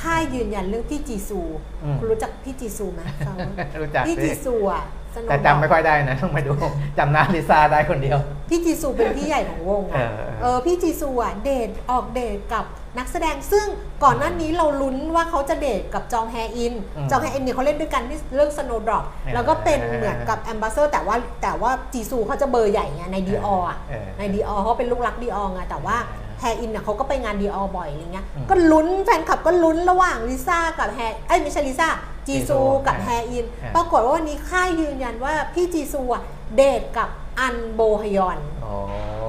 [0.00, 1.40] ค่ายยืนยันเรื่องพี่จีซู
[1.84, 3.50] อืม คุณรู้จักพี่จีซูไหมฟังไหม
[3.82, 4.84] รู้จักพี่สิจีซูอะ
[5.14, 6.52] สโนว์แต่จำไม่ค่อยได้นะต้องมาดู
[6.98, 8.18] จำหน้าลิซ่าได้คนเดียว
[8.50, 12.64] พี่จีซูเป็นพี่ใหญ่ของวงอะเออเออเออพี่จีซูอะเดทออกเดทกับ
[12.98, 13.66] นักแสดงซึ่ง
[14.04, 31.88] ก่อนหน้านี้เราลุ้นว่าเขาจะเดทกับจองแฮอิน อืมจองแฮอินเนี่ยเขาเล่นด้วยกันที่เรื่อง Snowdrop เออแล้วก็เป็นเหมือนกับ ambassador แต่ว่าแต่ว่าจีซูเขาจะเบอร์ใหญ่ไงในดีออะเออ ในดีอเขาเป็นลูกรักดีออไงแต่ว่า เออ แฮอินน่ะเขาก็ไปงาน Dior บ่อยอะไรเงี้ยอืมก็ลุ้นแฟนคลับก็ลุ้นระหว่างลิซ่ากับแฮเอ้ยไม่ใช่ลิซ่า
[32.26, 36.22] จีซูจีซูกับเออแฮอินเออปรากฏว่าวันนี้ค่ายยืนยันว่าพี่จีซูอะ
[36.56, 37.08] เดทกับ
[37.40, 38.72] อันโบฮยอนโอ้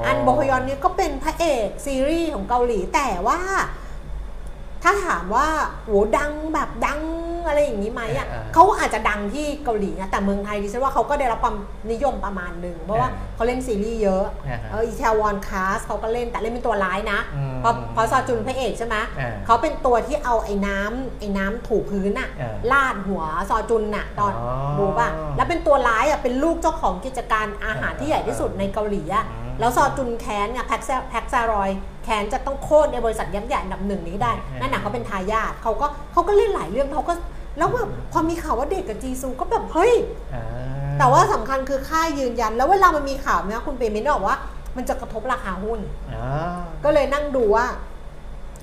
[0.05, 3.39] อันโบฮยอนเนี่ยก็เป็นพระเอกซีรีส์ของเกาหลีแต่ว่า
[4.87, 5.47] ถ้าถามว่า
[5.85, 7.01] โหดังแบบดัง
[7.47, 11.57] อะไรอย่างนี้ไหมอะเขาอาจจะดังที่เกาหลีนะแต่เมืองไทยดิฉันว่าเขาก็ได้รับความ
[11.91, 31.69] นิยมประมาณหนึ่งเพราะว่าเขาเล่นซีรีส์เยอะอ่าฮะเอออีแทวอนคาสเขาก็เล่นแต่เล่นเป็นตัวร้ายนะอืมเพราะเพราะซอจุนพระเอกใช่ไหมอ่าเขาเป็นตัวที่เอาไอ้น้ำไอ้น้ำถูพื้นอะอ่าลาดหัวซอจุนน่ะตอนอ๋อดูป่ะแล้วเป็นตัวร้ายอะเป็นลูกเจ้าของกิจการอาหารที่ใหญ่ที่สุดในเกาหลีอะอืมแล้วซอจุนแค้นเนี่ยแพ็กซาแพ็กซารอย
[32.05, 37.13] แค้นจะต้องโค่นในบริษัทยักษ์ใหญ่อันดับหนึ่งนี้ได้อืมนั่นน่ะเขาเป็นทายาทเขาก็เขาก็เล่นหลายเรื่องเขาก็
[37.57, 39.93] แล้วแบบพอมีข่าวว่าเด็กกับจีซูก็แบบเฮ้ย
[40.35, 40.45] อ่า
[40.99, 44.37] แต่ว่าสำคัญคือค่ายยืนยัน แล้วเวลามันมีข่าวเนี่ยคุณเปรมินบอกว่า
[44.77, 45.79] มันจะกระทบราคาหุ้น
[46.13, 47.65] อ่าก็เลยนั่งดูว่า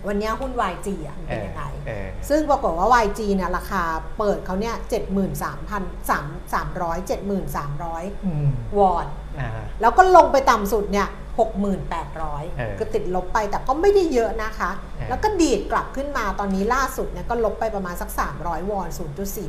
[0.06, 3.82] วันเนี้ยหุ้น YG อะมันเป็นยังไงเออซึ่งปรากฏว่า YG เนี่ยราคา
[4.18, 9.06] เปิดเขาเนี่ยเจ็ดหมื่นสามพันสามสามร้อยเจ็ดหมื่นสามร้อยอืมวอน
[9.40, 11.08] อ่าแล้วก็ลงไปต่ำสุดเนี่ย
[11.38, 18.10] หกหมื่นแปดร้อยเออก็ติดลบไปแต่ก็ไม่ได้เยอะนะคะเออแล้วก็ดีดกลับขึ้นมาตอนนี้ล่าสุดเนี่ยก็ลบไปประมาณสัก
[18.40, 18.88] 300 วอน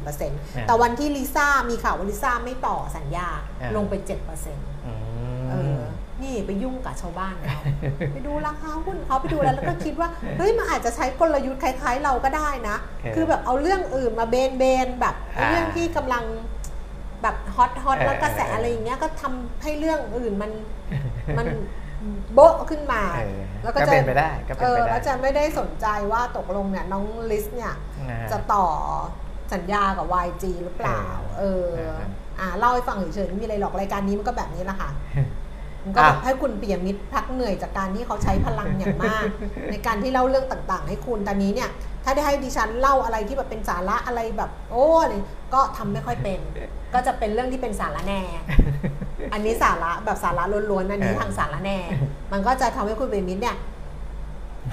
[0.04, 4.94] 0.4%แต่วันที่ลิซ่ามีข่าวว่าลิซ่าไม่ต่อสัญญาเออลงไป7%อื
[5.50, 5.84] เอมอ
[6.24, 7.60] นี่ไปยุ่งกับชาวบ้านเขา
[8.14, 16.24] ไปดูราคาหุ้นเขาไปดูแล้วแล้วก็คิดว่าเฮ้ยมันอาจจะใช้กลยุทธ์คล้าย ๆ เราก็ได้นะโอเคคือแบบเอาเรื่องอื่นมาเบนเบนๆแบบอ่าเรื่องที่กำลัง
[17.24, 20.52] แบบฮอตฮอตเออแล้วกระแสเออออะไรอย่างเงี้ยก็ทำให้เรื่องอื่นมัน
[21.38, 21.48] มัน
[22.34, 27.74] โบ๊ะขึ้นมาเออแล้วก็ก็จะเป็นไปได้ก็เป็นเอไปอได้แล้วจะไม่ได้สนใจว่าตกลงเนี่ยน้องลิสเนี่ย
[28.10, 28.66] นะฮะจะต่อ
[29.54, 31.04] สัญญากับ YG หรือเปล่า
[31.40, 31.98] เออเออ
[32.40, 34.90] อ่าเล่าให้ฟังเฉยๆไม่มีอะไรหรอกรายการนี้มันก็แบบนี้แหละค่ะ
[35.84, 39.26] มันก็อะแบบให้คุณปิยมิตรพักเหนื่อยจากการที่เขาใช้พลังอย่างมาก
[39.72, 41.70] ในการที่เล่าเรื่องต่างๆ ให้คุณตอนนี้เนี่ย
[42.04, 45.14] ถ้าได้ให้ดิฉันเล่าอะไรที่แบบเป็นสาระอะไรแบบ โอ้อะไร
[45.54, 46.40] ก็ทำไม่ค่อยเป็น
[46.94, 48.22] ก็จะเป็นเรื่องที่เป็นสาระแหน่
[49.34, 51.78] อันนี้สาระแบบสาระล้วนๆอันนี้เออทางสาระแหน่
[52.32, 53.58] มันก็จะทำให้คุณปิยมิตรเนี่ย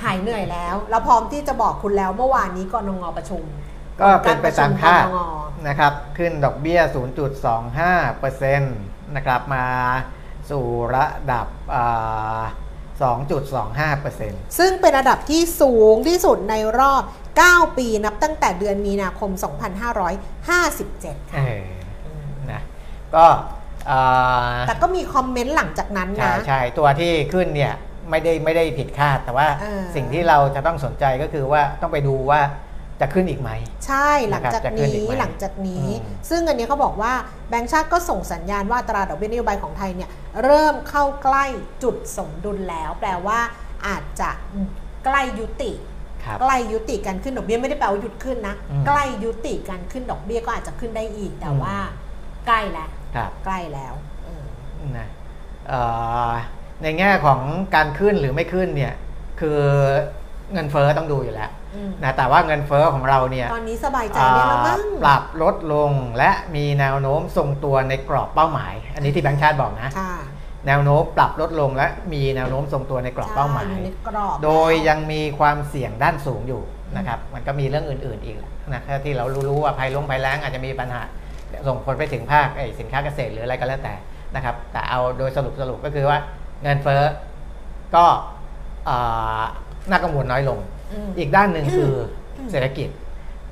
[0.02, 3.42] หายเหนื่อยแล้วแล้วพร้อมที่จะบอกคุณแล้วเมื่อวานนี้กรงงประชุม
[4.00, 6.80] ก็เป็นไปตามคาดกรประชุมกรงงนะครับ ขึ้นดอกเบี้ย
[7.98, 9.66] 0.25%นะครับมา
[10.50, 10.64] สู่
[10.94, 12.42] ระดับอ่า
[13.00, 17.02] 2.25%ซึ่งเป็นระดับที่สูงที่สุดในรอบ
[17.38, 21.50] 9 ปีนับตั้งแต่เดือนมีนาคม 2557เอค่ะอ
[22.52, 22.62] นะ
[23.14, 23.24] ก็
[23.90, 27.74] อ่าแต่ก็มีคอมเมนต์หลังจากนั้นใช่นะ ใช่ ตัวที่ขึ้นเนี่ย
[28.10, 32.40] ไม่ได้ไม่ได้ผิดคาด แต่ว่าเออสิ่งที่เราจะต้องสนใจก็คือว่าต้องไปดูว่า
[33.00, 33.50] จะขึ้นอีกไหม
[33.86, 37.12] ใช่หลังจากนะครับจะขึ้นอีนี้กไหมหลังจากนี้อืมซึ่งอันนี้เขาบอกว่า
[37.48, 40.10] แบงก์ชาติก็ส่งสัญญาณว่าอัตราดอกเบี้ยนโยบายของไทยเนี่ย
[40.44, 41.44] เริ่มเข้าใกล้
[41.82, 43.38] จุดสมดุลแล้ว แปลว่า
[43.86, 44.30] อาจจะ
[45.04, 45.89] ใกล้ยุติครับ
[46.40, 51.76] ใกล้ยุติการขึ้นดอกเบี้ยไม่ได้แปลว่าหยุดขึ้นนะอืมใกล้ยุติการขึ้นดอกเบี้ยก็อาจจะขึ้นได้อีก แต่อืมว่า
[52.46, 53.94] ใกล้แล้วครับใกล้แล้ว
[54.26, 54.44] อืม
[54.98, 55.08] นะ
[55.68, 55.80] เอ่
[56.28, 56.30] อ
[56.82, 57.40] ในแง่ของ
[57.74, 58.94] การขึ้นหรือไม่ขึ้นเนี่ย
[59.40, 59.60] คือ
[60.52, 70.14] เงินเฟ้อต้องดูอยู่แล้วอืมนะแต่ว่าเงินเฟ้อของเราเนี่ยตอนนี้สบายใจได้แล้วมั้งอ่าปรับลดลงและมีแนวโน้มทรงตัวในกรอบเป้าหมาย อันนี้ที่แบงค์ชาติบอกนะค่ะ
[70.66, 76.62] แนวโน้มปรับลดลงและมีแนวโน้มทรงตัวในกรอบเป้าหมายใช่อยู่ในกรอบโดยแล้วยังมีความเสี่ยงด้านสูงอยู่
[76.96, 78.36] นะครับ มันก็มีเรื่องอื่น ๆ อีก
[78.74, 81.02] นะครับที่เรารู้ๆว่าภัยลงภัยแล้งอาจจะมีปัญหา
[81.66, 83.94] ส่งผลไปถึงภาคไอ้สินค้าเกษตรหรืออะไรก็แล้วแต่
[84.34, 86.18] นะครับ แต่เอาโดยสรุปสรุปก็คือว่า
[86.62, 87.02] เงินเฟ้อ
[87.94, 88.04] ก็
[88.88, 89.42] อ่า
[89.90, 90.58] น่ากังวลน้อยลง
[91.08, 91.94] มอีกด้านหนึ่งคือ
[92.36, 92.88] อมเศรษฐกิจ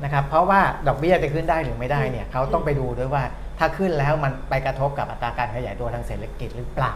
[0.05, 3.23] นะครับ เพราะว่าดอกเบี้ยจะขึ้นได้หรือไม่ได้เนี่ยเขาต้องไปดูด้วยว่า
[3.59, 6.95] ถ้าขึ้นแล้วมันไปกระทบกับอัตราการขยายตัวทางเศรษฐกิจหรือเปล่า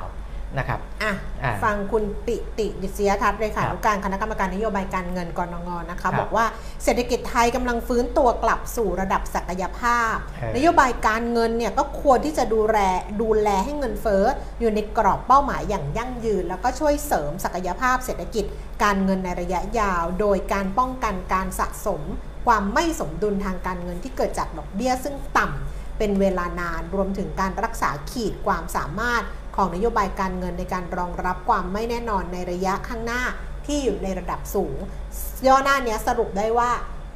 [0.59, 6.47] นะครับอะอ่าฟังคุณปิติดิษยทัศน์เลยค่ะครับนุการคณะกรรมการนโยบายการเงินกรงงนะครัคะบบอกว่า
[6.85, 12.79] เศรษฐกิจไทยกำลังฟื้นตัวกลับสู่ระดับศักยภาพเออนโยบายการเงินเนี่ยก็ควรที่จะดูแล
[13.23, 14.25] ดูแลให้เงินเฟ้อ
[14.61, 18.45] อยู่ในกรอบเป้าหมายอย่างยั่งยืน แล้วก็ช่วยเสริมศักยภาพเศรษฐกิจ
[18.83, 22.03] การเงินในระยะยาว โดยการป้องกันการสะสม
[22.47, 29.23] ความไม่สมดุลทางการเงินที่เกิดจากดอกเบี้ยซึ่งต่ำ เป็นเวลานานรวมถึงการรักษาขีดความสามารถ
[29.57, 33.23] ของนโยบายการเงินในการรองรับความไม่แน่นอนในระยะข้างหน้า
[33.67, 34.77] ที่อยู่ในระดับสูง
[35.47, 36.71] ย่อหน้าเนี้ยสรุปได้ว่า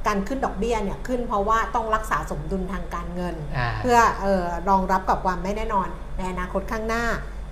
[0.06, 7.04] การขึ้นดอกเบี้ยเนี่ยขึ้นเพราะว่าต้องรักษาสมดุลทางการเงินอ่าเพื่อเออรองรับกับความไม่แน่นอนในอนาคตข้างหน้า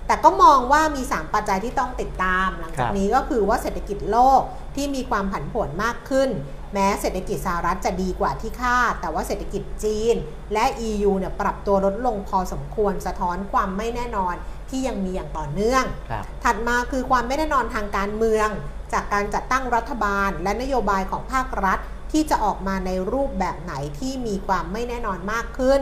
[0.07, 4.41] แต่ก็มองว่ามี 3 ปัจจัยที่ต้องติดตามหลังจากนี้ก็คือว่าเศรษฐกิจโลก
[4.75, 6.29] ที่มีความผันผวนมากขึ้น
[6.75, 10.15] แม้เศรษฐกิจสหรัฐจะดีกว่าที่คาด แต่ว่าเศรษฐกิจจีน
[10.53, 14.35] และ EU เนี่ยปรับตัวลดลงพอสมควรสะท้อนความไม่แน่นอน
[14.69, 18.47] ที่ยังมีอย่างต่อเนื่องครับถัดมาคือความไม่แน่นอนทางการเมือง
[18.93, 21.79] จากการจัดตั้งรัฐบาล และนโยบายของภาครัฐ
[22.11, 25.81] ที่จะออกมาในรูปแบบไหนที่มีความไม่แน่นอนมากขึ้น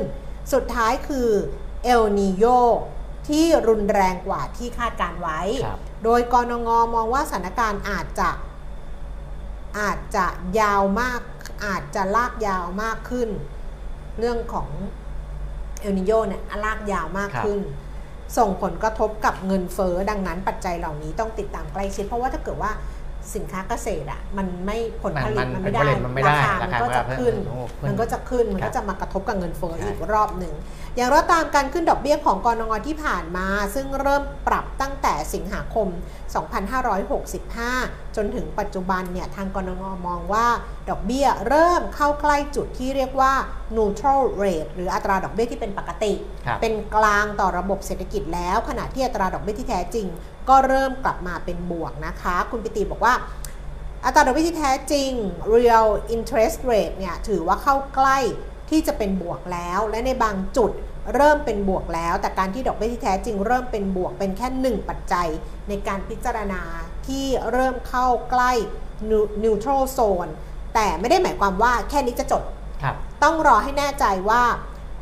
[0.53, 1.29] สุดท้ายคือ
[1.83, 2.45] เอลนิโย
[3.29, 8.29] ที่รุนแรงกว่าที่คาดการไว้ครับโดยกรงงมองว่าสถานการณ์อาจจะ
[9.79, 10.25] อาจจะ
[10.59, 11.21] ยาวมาก
[11.65, 13.29] อาจจะลากยาวมากขึ้น
[14.19, 14.69] เรื่องของ
[15.81, 17.59] เอลนิโยเนี่ยลากยาวมากขึ้น
[18.37, 22.71] ส่งผลกระทบกับเงินเฟ้อดังนั้นปัจจัยเหล่านี้ต้องติดตามใกล้ชิด เพราะว่าถ้าเกิดว่า
[23.35, 30.53] สินค้าเกษตรอะมันไม่ผลผลิตมันมันผไม่ลได้ผลิตมันไม่ได้ราคารามันคาก็จะมันก็ขึ้นเพิ่มขึ้นมันก็จะขึ้นมันครัก็บจะมากระทบกับเงินเฟ้อใช่อีกรอบหนึ่ง
[30.95, 35.87] อย่างไรก็ตามการขึ้นดอกเบี้ยของกรงงที่ผ่านมา ซึ่งเริ่มปรับตั้งแต่สิงหาคม
[36.81, 40.47] 2565 จนถึงปัจจุบันเนี่ยทางกรงงมองว่า
[40.89, 43.33] ดอกเบี้ยเริ่มเข้าใกล้จุดที่เรียกว่า
[43.77, 46.13] neutral rate หรืออัตราดอกเบี้ยที่เป็นปกติ
[46.45, 50.07] ครับเป็นกลางต่อระบบเศรษฐกิจแล้ว ขณะที่อัตราดอกเบี้ยที่แท้จริง
[50.49, 53.13] ก็เริ่มกลับมาเป็นบวกนะคะ คุณปิติบอกว่า
[54.05, 55.11] อัตราดอกเบี้ยที่แท้จริง
[55.55, 58.17] real interest rate เนี่ยถือว่าเข้าใกล้
[58.69, 60.71] ที่จะเป็นบวกแล้ว และในบางจุด
[61.15, 65.27] เริ่มเป็นบวกแล้ว แต่การที่ดอกเบี้ยที่แท้จริง เริ่มเป็นบวกเป็นแค่หนึ่งปัจจัย
[65.69, 66.61] ในการพิจารณา
[67.07, 68.51] ที่เริ่มเข้าใกล้
[69.43, 70.31] neutral zone
[70.75, 72.43] แต่ไม่ได้หมายความว่าแค่นี้จะจบ
[72.83, 74.43] ครับต้องรอให้แน่ใจว่า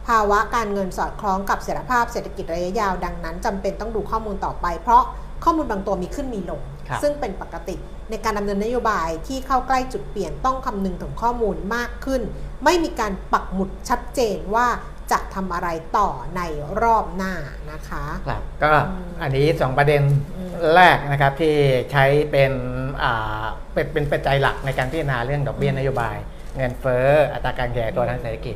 [0.07, 5.03] ภาวะการเงินสอดคล้องกับเสถียรภาพเศรษฐกิจระยะยาวดังนั้นจำเป็นต้องดูข้อมูลต่อไป เพราะ
[5.43, 7.75] ข้อมูลบางตัวมีขึ้นมีลงครับซึ่งเป็นปกติ
[8.09, 12.21] ในการดำเนินนโยบายที่เข้าใกล้จุดเปลี่ยนต้องคำนึงถึงข้อมูลมากขึ้น
[12.63, 14.67] ไม่มีการปักหมุดชัดเจนว่า
[15.11, 16.41] จะทำอะไรต่อใน
[16.81, 17.33] รอบหน้า
[17.71, 20.01] นะคะครับก็อืมอันนี้สองประเด็น
[20.37, 21.55] อืมแรกนะครับที่
[21.91, 22.51] ใช้เป็น
[23.03, 26.17] อ่าเป็นเป็นปัจจัยหลักในการพิจารณาเรื่องดอกเบี้ยนโยบาย
[26.55, 28.55] เงินเฟ้ออัตราการขยายตัวทางเศรษฐกิจ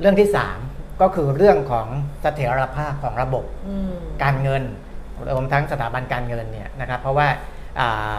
[0.00, 0.28] เรื่องที่
[0.64, 1.86] 3 ก็คือเรื่องของ
[2.22, 3.92] เสถียรภาพของระบบอืม
[4.22, 4.62] การเงิน
[5.32, 7.28] รวมทั้งสถาบันการเงินเนี่ยนะครับเพราะว่า
[7.80, 8.18] อ่า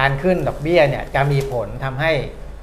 [0.00, 2.12] การขึ้นดอกเบี้ยเนี่ยจะมีผลทำให้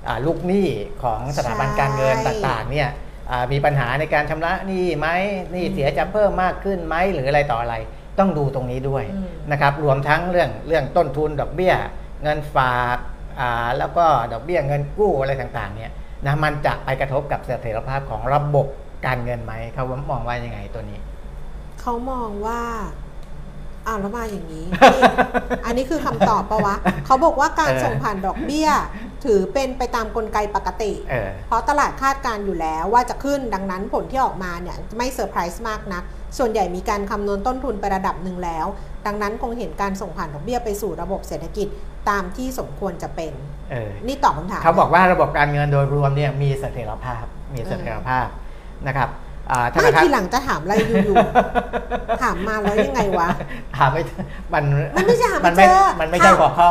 [0.07, 0.67] อ่าลูกหนี้
[1.03, 2.89] ของสถาบันการเงินใช่ต่างๆเนี่ย
[3.31, 5.07] อ่ามีปัญหาในการชำระหนี้ไหม
[5.51, 7.75] หนี้เสียจะเพิ่มมากขึ้นไหมหรืออะไรต่ออะไร
[8.19, 11.73] ต้องดูตรงนี้ด้วยอืมนะครับรวมทั้งเรื่องเรื่องต้นทุนดอกเบี้ย
[12.23, 12.97] เงินฝาก
[13.39, 15.91] อ่าแล้วก็ดอกเบี้ยเงินกู้อะไรต่างๆเนี่ย
[16.25, 18.67] นะมันจะไปกระทบกับเสถียรภาพของระบบ
[19.05, 20.99] การเงินไหมเขามองว่ายังไงตัวนี้
[21.81, 22.61] เขามองว่า
[23.87, 24.65] อ้าวแล้วมาอย่างนี้
[24.95, 25.03] นี่
[25.65, 26.75] อันนี้คือคำตอบปะวะ
[27.05, 28.69] เขาบอกว่าการเออส่งผ่านดอกเบี้ย
[29.25, 36.03] ถือเป็นไปตามกลไกปกติเออเพราะตลาดคาดการณ์อยู่แล้วว่าจะขึ้นดังนั้นผลที่ออกมาเนี่ยไม่เซอร์ไพรส์มากนัก
[36.37, 38.65] ส่วนใหญ่มีการคำนวณต้นทุนไประดับหนึ่งแล้ว
[39.05, 41.67] ดังนั้นคงเห็นการส่งผ่านดอกเบี้ยไปสู่ระบบเศรษฐกิจ
[42.09, 43.33] ตามที่สมควรจะเป็น
[43.71, 48.27] เออนี่ตอบคำถาม เขาบอกว่าระบบการเงินโดยรวมเนี่ยมีเสถียรภาพ มีเสถียรภาพ
[48.87, 49.24] นะครับอ่าธ
[49.71, 53.29] ไม่นาคารทีหลังจะถามอะไรอยู่ๆ ถามมาแล้วยังไงวะ
[53.77, 54.01] หาไม่
[54.53, 54.63] มัน
[54.95, 56.69] มันไม่ใช่หาไม่นไม่เจอมันไม่ใช่ค่ะหัวข้อ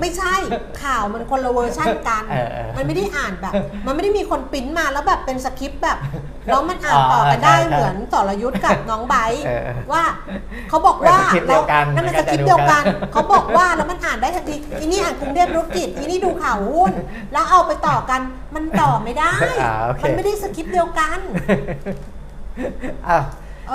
[0.00, 0.34] ไม่ใช่
[0.82, 3.54] ข่าวมันคนละเวอร์ชั่นกันเออเออมันไม่ได้อ่านแบบ
[3.86, 5.98] มันไม่ได้มีคนปริ้นมาแล้วแบบเป็นสคริปต์แบบ
[6.46, 10.04] แล้วมันอ่านอ๋อต่อกันได้ใช่ใช่เหมือนสรยุทธ์กับน้องไบร์ทเออเออว่า
[10.68, 16.92] เขาบอกว่าเป็นสคริปต์เดียวกันนั่นเป็นมัสนก็คจะริปต์เดียวกันดูกัน เขาบอกว่าแล้วมันอ่านได้ทันทีอีนี่อ่านกรุงเทพธุรกิจอีนี่ดูข่าวหุ้น
[17.32, 18.20] แล้วเอาไปต่อกัน
[18.54, 21.18] มันต่อไม่ได้อ่าโอเคมันไม่ได้สคริปต์เดียวกัน
[23.08, 23.24] อ้าว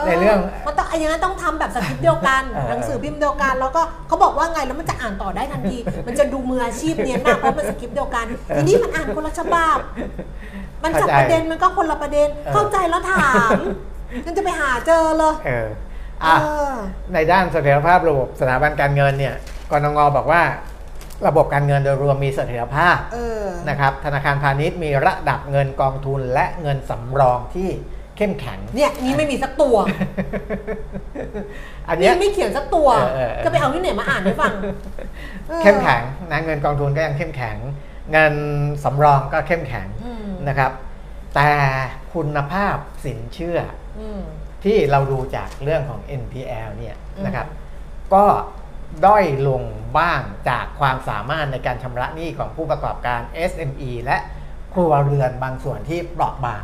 [0.07, 8.25] ในเรื่องมันต้องอย่างนั้นต้องทำแบบสคริปต์เดียวกันเออหนังสือพิมพ์เดียวกัน แล้วก็เขาบอกว่าไงแล้วมันจะอ่านต่อได้ทันที มันจะดูมืออาชีพเนี้ยนะเพราะมันสคริปต์เดียวกัน
[8.55, 9.77] ทีนี้มันอ่านคนละฉบับ
[10.83, 13.51] มันจับประเด็นมันก็คนละประเด็นเข้าใจแล้วถาม
[14.25, 15.67] มันจะไปหาเจอเลยเออ
[16.23, 16.73] อะเออ
[17.13, 19.35] ในด้านเสถียรภาพระบบสถาบันการเงินเนี่ย
[19.71, 20.41] กรงงบอกว่า
[21.27, 27.69] ระบบการเงินโดยรวมมีเสถียรภาพเออนะครับธนาคารพาณิชย์มีระดับเงินกองทุนและเงินสำรองที่
[28.17, 29.75] เข้มแข็ง เนี่ยนี่ไม่มีสักตัว
[31.87, 34.53] อันเนี้นี่ยไม่เขียนสักตัวเออเออเออจะไปเอาที่ไหนมาอ่านให้ฟัง
[35.49, 36.01] ออเข้มแข็ง
[36.31, 37.57] นะเงินกองทุนก็ยังเข้มแข็ง
[38.11, 38.33] เงิน
[38.83, 40.71] สำรองก็เข้มแข็งอืมนะครับ
[41.35, 41.49] แต่
[42.13, 43.59] คุณภาพสินเชื่อ
[43.99, 44.21] อืม
[44.63, 47.47] ที่เราดูจากเรื่องของ NPL เนี่ยอืมนะครับ
[48.13, 48.25] ก็
[49.05, 49.63] ด้อยลง
[49.99, 54.17] บ้างจากความสามารถในการชำระหนี้ของผู้ประกอบการ SME และ
[54.73, 56.63] ครัวเรือนบางส่วนที่เปราะบาง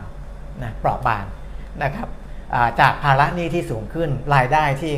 [0.64, 1.24] นะเปราะบาง
[1.84, 2.07] นะครับ
[2.53, 4.93] อ่าจากภาระหนี้ที่สูงขึ้นรายได้ที่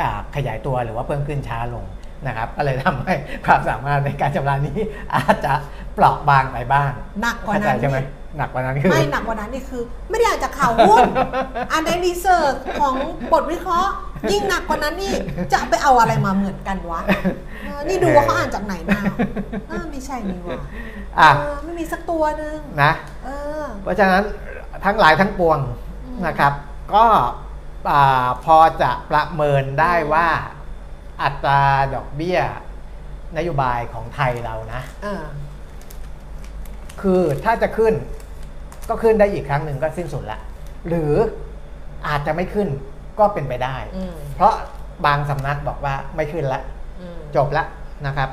[0.00, 1.84] อ่าขยายตัวหรือว่าเพิ่มขึ้นช้าลง
[2.26, 3.14] นะครับก็เลยทำให้
[3.46, 4.78] ความสามารถในการชำระหนี้
[5.14, 5.52] อาจจะ
[5.94, 6.90] เปราะบางไปบ้าง
[7.22, 8.04] หนักกว่าเข้าใจนั้นใช่ไหมนี่
[8.38, 11.02] หนักกว่านั้นคือไม่หนักกว่านั้นนี่คือ ไม่ได้อ่านจากข่าวหุ้น
[11.70, 12.94] อ่านในรีเสิร์ชของ
[13.32, 13.92] บทวิเคราะห์
[14.30, 15.14] ยิ่งหนักกว่านั้นนี่
[15.52, 17.00] จะไปเอาอะไรมาเหมือนกันวะ
[17.64, 19.00] เออนี่ดูว่าเขาอ่านจากไหนมา
[19.68, 20.60] เออไม่ใช่นี่วะ
[21.20, 22.92] อะเออไม่มีสักตัวหนึ่งนะ
[23.24, 23.28] เอ
[23.60, 24.22] อเพราะฉะนั้น
[24.84, 25.87] ทั้งหลายทั้งปวงอืม
[26.26, 26.52] นะครับ
[26.94, 27.04] ก็
[27.90, 30.28] อ่าพอจะประเมินได้ว่า
[31.22, 31.62] อัตรา
[31.94, 32.38] ดอกเบี้ย
[33.36, 35.24] นโยบายของไทยเรานะเออ
[37.00, 37.94] คือถ้าจะขึ้น
[38.88, 40.38] ก็ขึ้นได้อีกครั้งหนึ่งก็สิ้นสุดละ
[40.88, 41.12] หรือ
[42.08, 42.68] อาจจะไม่ขึ้น
[43.18, 44.52] ก็เป็นไปได้อืมเพราะ
[45.06, 46.60] บางสำนักบอกว่าไม่ขึ้นละ
[47.00, 47.64] อืมจบละ
[48.06, 48.28] นะครับ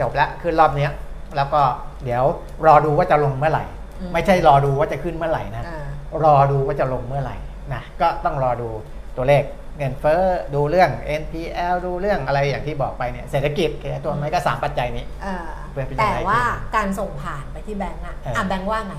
[0.00, 0.90] จบละขึ้นรอบเนี้ย
[1.36, 1.60] แล้วก็
[2.04, 2.24] เดี๋ยว
[2.66, 3.64] รอดูว่าจะลงเมื่อไหร่
[4.12, 5.86] ไม่ใช่รอดูว่าจะขึ้นเมื่อไหร่นะอ่า
[6.24, 7.36] รอดูว่าจะลงเมื่อไหร่
[7.74, 8.68] นะก็ต้องรอดู
[9.16, 9.42] ตัวเลข
[9.78, 10.22] เงินเฟ้อ
[10.54, 10.90] ดูเรื่อง
[11.20, 16.42] NPL ดูเรื่องอะไรอย่างที่บอกไปเนี่ยเศรษฐกิจขยายตัวไหมก็สามปัจจัยนี้เออเพื่อเป็นแต่ยังไงว่า
[16.76, 18.94] การส่งผ่านไปที่แบงก์อะเอออ่อะแบงก์ว่าไง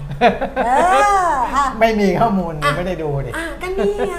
[0.65, 0.69] เอ
[1.27, 4.17] ออะไม่มีข้อมูลอะไม่ได้ดูดิอะก็นี่ไง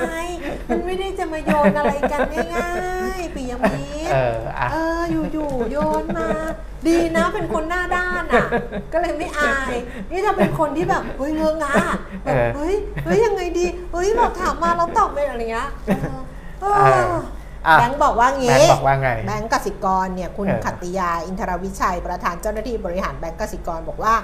[0.69, 2.21] มันไม่ได้จะมาโยนอะไรกัน
[2.55, 2.73] ง่า
[3.19, 6.29] ยๆปียมิตรเอออะเอออยู่ๆโยนมา
[6.89, 8.47] ดีนะเป็นคนหน้าด้านอะ
[8.93, 9.73] ก็เลยไม่อาย
[10.11, 11.75] นี่ถ้าเป็นคนที่แบบเฮ้ยเงื้องา
[12.25, 12.75] แบบเออเฮ้ย
[13.05, 16.21] เฮ้ยยังไงดีเฮ้ยแบบถามมาเราตอบไปอะไรเงี้ยเออ
[16.61, 17.15] เออเออ
[17.67, 24.15] อะแบงค์บอกว่าแบงี้งค์บอกว่าไงแบงก์กสิกรเนี่ยคุณเออขัตติยาอินทรวิชัย ประธานเจ้าหน้าที่บริหารแบงก์กสิกรบอกว่า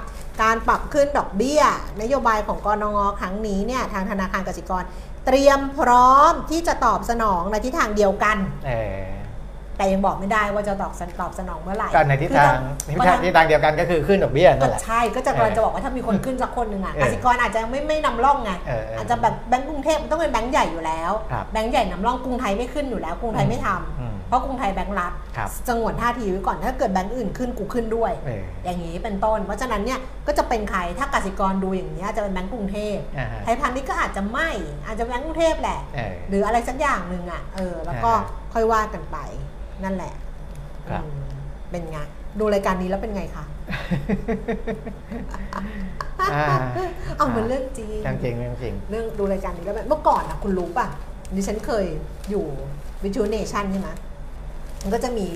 [0.43, 1.63] การปรับขึ้นดอกเบี้ย
[2.01, 4.83] นโยบายของกรงงครั้งนี้เนี่ยทางธนาคารกสิกร
[5.27, 8.37] เตรียมพร้อมที่จะตอบสนองในทิศทางเดียวกัน
[8.67, 9.18] เออ
[9.79, 12.57] แต่ยังบอกไม่ได้ว่าจะตอบสนตอบสนองเมื่อไหร่ก็ในทิศทาง
[12.89, 34.49] ทิศทางทิศทางเดียวกันก็คือขึ้นดอกเบี้ยก็นั่นแหละใช่ก็จะกำลังจะบอกว่าถ้ามีคนขึ้นสักคนหนึ่งอะเออกสิกรอาจจะไม่ไม่นำร่องไงเออเออออาจจะแบบแบงก์กรุงเทพมันต้องเป็นแบงก์ใหญ่อยู่แล้วครับแบงก์ใหญ่นำร่องกรุงไทยไม่ขึ้นอยู่แล้วกรุงไทยไม่ทำอืมเพราะกรุงไทยแบงก์รัฐครับสงวนท่าทีไว้ก่อนถ้าเกิดแบงก์อื่นขึ้นกูขึ้นด้วยเอออย่างนี้เป็นต้น เพราะฉะนั้นเนี่ยก็จะเป็นใครถ้ากสิกรดูอย่างนี้ยจะเป็นแบงก์กรุงเทพอ่าฮะไทยพาณิชย์ก็อาจจะไม่
[34.87, 39.19] อาจจะแบงก์กรุงเทพแหละเออหรืออะไรสักอย่างหนึ่งอะเออแล้วก็อ่าค่อยว่ากันไป
[39.85, 40.13] นั่นแหละ
[40.91, 41.25] ครับ อืม
[41.71, 41.99] เป็นไง
[42.39, 43.45] ดูรายการนี้แล้วเป็นไงคะ
[46.21, 46.47] อ่า
[47.17, 50.87] เอามันเรื่องจริง เรื่องจริงเรื่องจริง เรื่องดูรายการนี้แล้วแบบเมื่อก่อนอะคุณรู้ป่ะ
[51.35, 51.87] ดิฉันเคย
[52.31, 52.47] อยู่
[53.03, 53.91] วิทูเนชันใช่ไหม
[54.83, 55.27] มันก็จะมี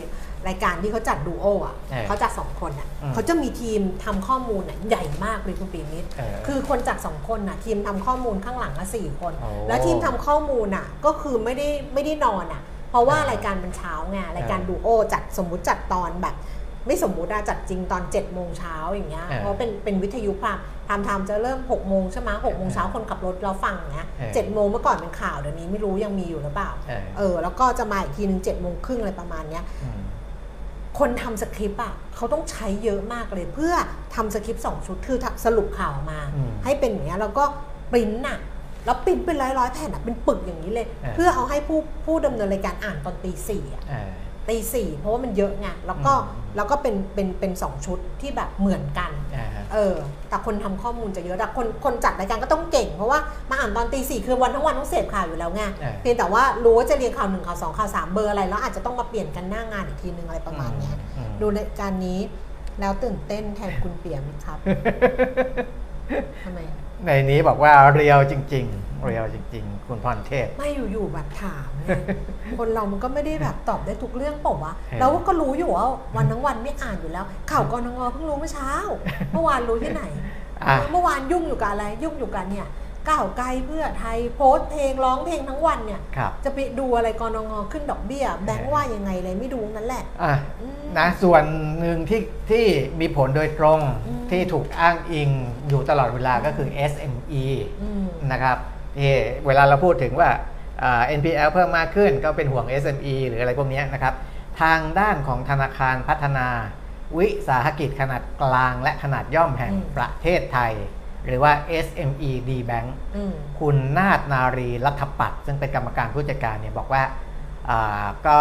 [0.49, 12.63] รายการที่เขาจัดดูโออะเออเขาจัดสองคนอะอืมเขาจะมีทีมทำข้อมูลอะใหญ่มากเลยคุณปีมิตรเออคือคนจัดสองคนอะ ทีมทำข้อมูลข้างหลังอะสี่คน โอ้ แล้วทีมทำข้อมูลอะ ก็คือไม่ได้ไม่ได้นอนอะ
[12.93, 16.37] เพราะว่าเออรายการมันเช้าไงรายการเออดูโอจัดสมมุติจัดตอนแบบ
[16.87, 30.01] ไม่สมมุติอะจัดจริงตอน7จ็ดโมงเช้าอย่างเงี้ยเออเพราะเป็นเป็นวิทยุพามพามไทม์จะเริ่ม6กโมงใช่ไหมหกโมงเช้าคนขับรถเราฟังอย่างเงี้ยเออเจ็ดโมงเมื่อก่อนเป็นข่าวเดี๋ยวนี้ไม่รู้ยังมีอยู่หรือเปล่าเออเออแล้วก็จะมาอีกทีหนึ่งเจ็ดโมงครึ่งอะไรประมาณเนี้ยอืม
[30.99, 33.75] คนทำสคริปต์อะเขาต้องใช้เยอะมากเลย เพื่อ
[34.15, 37.45] ทำสคริปต์สองชุดคือสรุปข่าวมาอืมให้เป็นอย่างเงี้ยแล้วก็
[37.93, 38.39] ปริ้นน่ะ
[38.85, 44.11] แล้วปริ้นเป็นร้อยร้อยๆแผ่นอะเป็นปึกอย่างนี้เลยเออเพื่อเอาให้ผู้ผู้ดำเนินรายการอ่านตอนตีสี่อะเออ
[44.49, 49.95] ตีสี่เพราะว่ามันเยอะไงแล้วก็อืมแล้วก็เป็นเป็นเป็นสองชุดที่แบบเหมือนกันอ่าฮะเออ
[50.29, 53.19] แต่คนทำข้อมูลจะเยอะแต่คนคนจัดรายการก็ต้องเก่ง เพราะว่า
[53.51, 62.21] มาอ่านตอนตีสี่คือวันทั้งวันต้องเสพข่าวอยู่แล้วไงเออเพียงแต่ว่ารู้ว่าจะเรียงข่าวหนึ่งข่าวสองข่าวสามเบอร์อะไรแล้วอาจจะต้องมาเปลี่ยนกันหน้างานอีกทีนึงอะไรประมาณเนี้ยอืมดูรายการนี้
[62.81, 64.59] แล้วตื่นเต้นแทนคุณเปียมิตรครับ
[66.45, 66.61] ทำไม
[67.07, 71.87] ในนี้บอกว่าเรียวจริง ๆ เรียวจริง ๆ คุณพรเทพ ไม่อยู่ๆแบบถามไง
[72.59, 78.73] คนเรามันก็ไม่ได้แบบตอบได้ทุกเรื่องเปล่าวะเออเราก็รู้อยู่ว่าวันทั้งวันไม่อ่านอยู่แล้ว ข่าวกรงเพิ่งรู้เมื่อเช้า
[79.33, 80.05] เมื่อวานรู้ที่ไหน
[80.69, 82.67] อะเมื่อวานยุ่งอยู่กับอะไร ยุ่งอยู่กันเนี่ย
[83.09, 91.45] ก้าวไกลเพื่อไทยโพสต์เพลงร้องเพลงทั้งวันเนี่ย ครับจะไปดูอะไรกรงขึ้นดอกเบี้ย แบงค์ว่ายังไงเลยไม่ดูนั่นแหละ อะอืมนะส่วน
[91.81, 92.65] หนึ่งที่ที่
[93.01, 95.31] มีผลโดยตรงอืม ที่ถูกอ้างอิง
[95.69, 97.45] อยู่ตลอดเวลาก็คือ SME
[97.83, 98.57] อืม นะครับ
[98.97, 99.13] ที่
[99.47, 100.31] เวลาเราพูดถึงว่า
[100.83, 104.15] อ่า NPL เพิ่มมากขึ้นก็เป็นห่วง SME หรืออะไรพวกเนี้ยนะครับ
[104.61, 106.49] ทางด้านของธนาคารพัฒนา
[107.19, 110.73] วิสาหกิจขนาดกลางและขนาดย่อมแห่งอืม ประเทศไทย
[111.27, 111.53] หรือว่า
[111.87, 117.03] SME D Bank อืมคุณนาฏนารีรัฐปัตย์ซึ่งเป็นกรรมการผู้จัดการเนี่ยบอกว่า
[117.69, 118.39] อ่าก็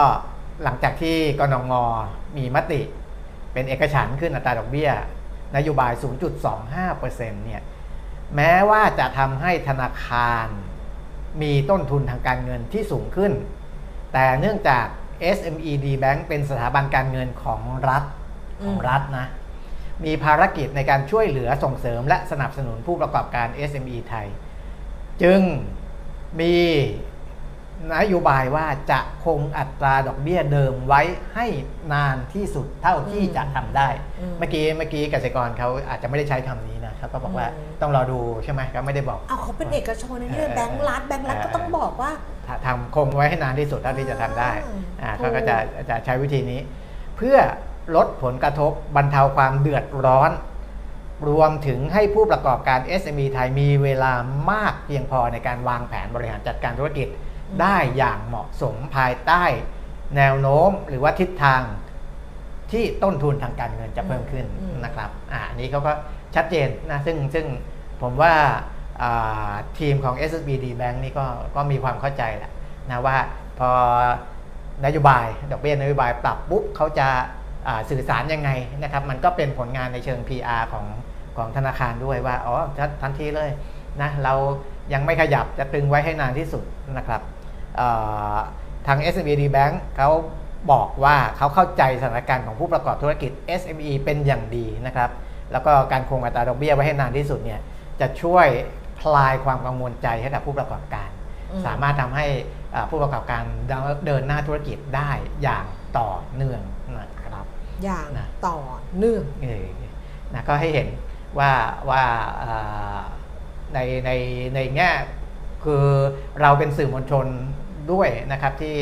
[0.63, 1.73] หลังจากที่กนง
[2.37, 2.81] มีมติ
[3.53, 4.89] เป็นเอกฉันท์ขึ้นอัตราดอกเบี้ย
[5.55, 5.91] นโยบาย
[6.69, 7.61] 0.25%เนี่ย
[8.35, 10.47] แม้ว่าจะทำให้ธนาคาร
[11.41, 13.31] มีต้นทุนทางการเงินที่สูงขึ้น
[14.13, 14.85] แต่เนื่องจาก
[15.37, 18.03] SME D Bank เป็นสถาบันการเงินของรัฐ
[18.65, 19.27] ของรัฐนะ
[20.05, 24.27] มีภารกิจในการช่วยเหลือส่งเสริมและสนับสนุนผู้ประกอบการ SME ไทย
[25.21, 25.39] จึง
[26.39, 26.55] มี
[27.93, 31.01] นโยบายว่าจะคงอัตราดอกเบี้ยเดิมไว้
[31.35, 31.45] ให้
[31.93, 33.89] นานที่สุดเท่าที่จะทำได้
[34.19, 42.11] อืมเมื่อกี้เมื่อกี้เกษตรกรเขาอาจจะไม่ได้ใช้คำนี้นะเขาก็บอกว่าอืมต้องรอดูใช่ไหมเขาไม่ได้บอกเอาเขาเป็นเอกชนนะเนี่ยเออแบงก์รัฐแบงก์รัฐเออก็ต้องบอกว่า
[42.47, 44.51] ถ้าทำคงไว้ให้นานที่สุดเท่าที่จะทำได้
[45.01, 45.57] อ่าอ่าถูกเขาก็จะ
[45.89, 46.59] จะใช้วิธีนี้
[47.17, 47.37] เพื่อ
[47.95, 50.31] ลดผลกระทบบรรเทาความเดือดร้อน
[51.29, 54.11] รวมถึงให้ผู้ประกอบการ SME ไทยมีเวลา
[54.51, 57.07] มากเพียงพอในการวางแผนบริหารจัดการธุรกิจ
[57.61, 59.43] ได้อย่างเหมาะสมภายใต้
[60.17, 61.61] แนวโน้มหรือว่าทิศทาง
[62.71, 65.93] ที่ต้นทุนทางการเงินจะเพิ่มขึ้นอืมนะครับอ่าอันนี้เขาก็
[66.35, 67.45] ชัดเจนนะซึ่งซึ่ง
[68.01, 68.33] ผมว่า
[69.01, 71.25] อ่าทีมของ SSBD Bank นี่ก็
[71.55, 72.51] ก็มีความเข้าใจแหละ
[72.89, 73.17] นะว่า
[73.59, 73.69] พอ
[74.85, 77.39] นโยบายดอกเบี้ยนโยบายปรับปุ๊บเขาจะอ่า
[77.89, 78.49] สื่อสารยังไง
[78.83, 80.85] นะครับมันก็เป็นผลงานในเชิง PR ของ
[81.37, 83.49] ของธนาคารด้วยว่าอ๋อทันทันทีเลย
[84.01, 84.33] นะเรา
[84.93, 86.63] ยังไม่ขยับจะตึงไว้ให้นานที่สุด
[86.97, 87.21] นะครับ
[87.75, 87.87] เอ่
[88.35, 88.37] อ
[88.87, 90.09] ทาง SME Bank เขา
[90.71, 93.31] บอกว่าเขาเข้าใจสถานการณ์ของผู้ประกอบธุรกิจ
[93.61, 95.09] SME เป็นอย่างดีนะครับ
[95.51, 97.59] แล้วก็การคงอัตราดอกเบี้ยไว้ให้นานที่สุดเนี่ย
[97.99, 98.47] จะช่วย
[99.01, 101.09] คลายความกังวลใจให้กับผู้ประกอบการ
[101.51, 102.25] อืมสามารถทำให้
[102.75, 103.43] อ่าผู้ประกอบการ
[104.05, 105.11] เดินหน้าธุรกิจได้
[105.43, 105.65] อย่าง
[105.97, 106.70] ต่อเนื่องนะครับ
[107.83, 108.57] อย่างนะต่อ
[108.97, 109.65] เนื่องเออ
[110.33, 110.87] นะก็ให้เห็น
[111.39, 111.51] ว่า
[111.89, 112.03] ว่า
[112.41, 112.99] อ่า
[113.73, 114.11] ในใน
[114.55, 114.91] ในแง่
[115.63, 115.85] คือ
[116.41, 117.27] เราเป็นสื่อมวลชน
[117.91, 118.77] ด้วยนะครับที่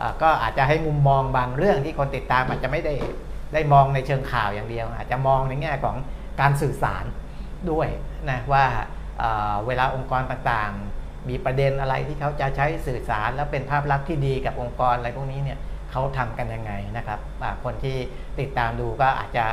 [0.00, 2.94] อ่าก็อาจจะให้มุมมองบางเรื่องที่คนติดตามอาจจะไม่ได้
[3.54, 5.96] ได้มองในเชิงข่าวอย่างเดียว อาจจะมองในแง่ของ
[6.40, 7.04] การสื่อสาร
[7.70, 7.88] ด้วย
[8.30, 8.64] นะว่า
[9.22, 15.58] อ่าเวลาองค์กรต่างๆ มีประเด็นอะไรที่เขาจะใช้สื่อสารแล้วเป็นภาพลักษณ์ที่ดีกับองค์กรอะไรพวกนี้เนี่ย
[15.90, 17.96] เขาทำกันยังไงนะครับอ่าคนที่
[18.40, 19.46] ติดตามดูก็อาจจะ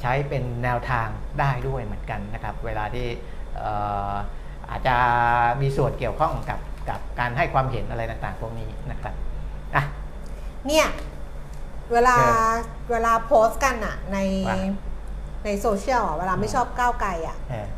[0.00, 1.08] ใช้เป็นแนวทาง
[1.40, 3.06] ได้ด้วยเหมือนกันนะครับ เวลาที่
[3.56, 3.72] เอ่
[4.10, 4.12] อ
[4.70, 4.96] อาจจะ
[5.60, 9.14] มีส่วนเกี่ยวข้องกับกับการให้ความเห็นอะไรต่างๆพวกนี้นะครับ
[9.74, 9.84] อะ
[10.66, 10.86] เนี่ย
[11.92, 12.22] เวลาโอเค
[12.90, 14.18] เวลาโพสต์กันอะใน
[14.48, 14.58] ว่า
[15.44, 17.68] ในโซเชียลอะเวลาไม่ชอบก้าวไกลอะเออ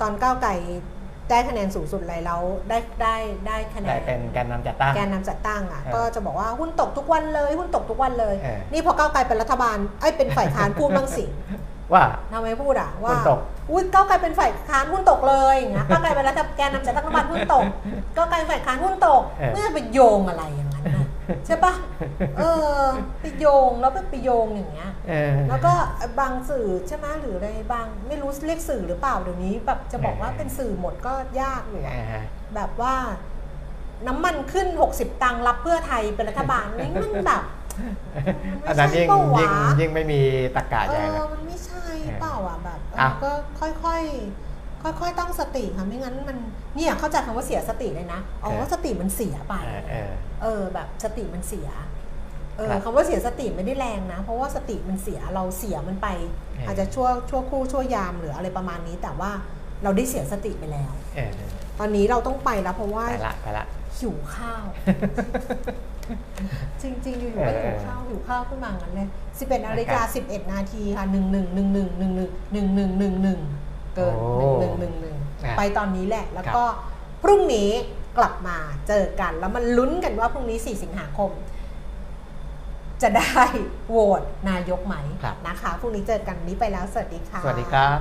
[0.00, 0.50] ตอนก้าวไกล
[1.30, 3.16] ได้คะแนนสูงสุดเลยแล้วได้ได้
[3.46, 11.24] ได้คะแนได้นเป็นแกนนำจัดตั้งแกนนำจัดตั้งอะเออก็จะบอกว่าหุ้นตกทุกวันเลยหุ้นตกทุกวันเลยเออนี่พอก้าวไกลเป็นรัฐบาลไอ้ยเป็นฝ่ายค้านพูดบ้างสิ
[11.92, 13.38] ว่าทำไมพูดอะว่าหุ้นตก
[13.70, 17.64] อุ้ยก้าวไกลเป็นฝ่ายค้านหุ้นตกเลยอย่างเงี้ยก้าวไกลเป็นรัฐแกนนำจัดตั้งรัฐบาลหุ้นตก
[18.16, 20.73] ก้าวไกลฝ่ายค้านหุ้นตกเออไม่จะไปโยงอะไรอย่างนั้นนะ
[21.46, 21.72] ใช่ปะ
[22.38, 22.42] เอ
[22.78, 22.80] อ
[23.20, 25.72] ไปโยงแล้วไปไปโยงอย่างเงี้ยเออแล้วก็
[26.20, 32.22] บางสื่อใช่ไหมหรืออะไรบางไม่รู้เรียกสื่อหรือเปล่าเดี๋ยวนี้แบบจะบอกว่าเออเป็นสื่อหมดก็ยากอยู่อะอ่า
[32.54, 32.94] แบบว่า
[34.06, 37.42] น้ำมันขึ้น 60 ตังค์รับเพื่อไทยเป็นรัฐบาลนี่มันแบบ
[38.66, 40.20] อันนั้นยิ่งมันไม่ยิ่งใช่ปะวะยิ่งไม่มี
[40.56, 41.84] ตะกาเอใหญ่อเลยมันไม่ใช่
[42.20, 44.43] เปล่าอะแบบเอออะก็ค่อยๆ
[44.84, 46.38] ค่อยๆตั้งสติค่ะไม่งั้นมัน
[46.76, 50.10] เนี่ยเข้าใจคำว่าเสียสติเลยนะอ๋อสติมันเสียไปเออเออ
[50.42, 51.68] เออแบบสติมันเสีย
[52.56, 59.30] เออครับคำว่าเสียสติไม่ได้แรงนะ เพราะว่าสติมันเสียเราเสียมันไปเออออาจจะชั่วชั่วครู่ชั่วยามหรืออะไรประมาณนี้ แต่ว่า
[59.82, 61.30] เราได้เสียสติไปแล้วเออ
[61.78, 63.66] ตอนนี้เราต้องไปแล้วเพราะว่าไปละไปละ
[63.98, 64.64] หิวข้าว
[66.82, 72.14] จริงๆ อยู่ๆก็หิวข้าวหิวข้าวขึ้นมางั้นเลย11นาฬิกา11นาทีค่ะ1 1 1 1 1
[72.52, 73.63] 1 1 1 1 1 1
[73.96, 76.62] เกินโอ้1 1 1อะ1ไปตอนนี้แหละ แล้วก็
[77.22, 77.70] พรุ่งนี้
[78.18, 78.56] กลับมา
[78.88, 81.30] เจอกัน แล้วมันลุ้นกันว่าพรุ่งนี้ 4 สิงหาคม
[83.02, 83.42] จะได้
[83.88, 87.98] โหวตนายกไหมครับ นะคะพรุ่งนี้เจอกันวันนี้ไปแล้วสวัสดีค่ะ สวัสดีครับ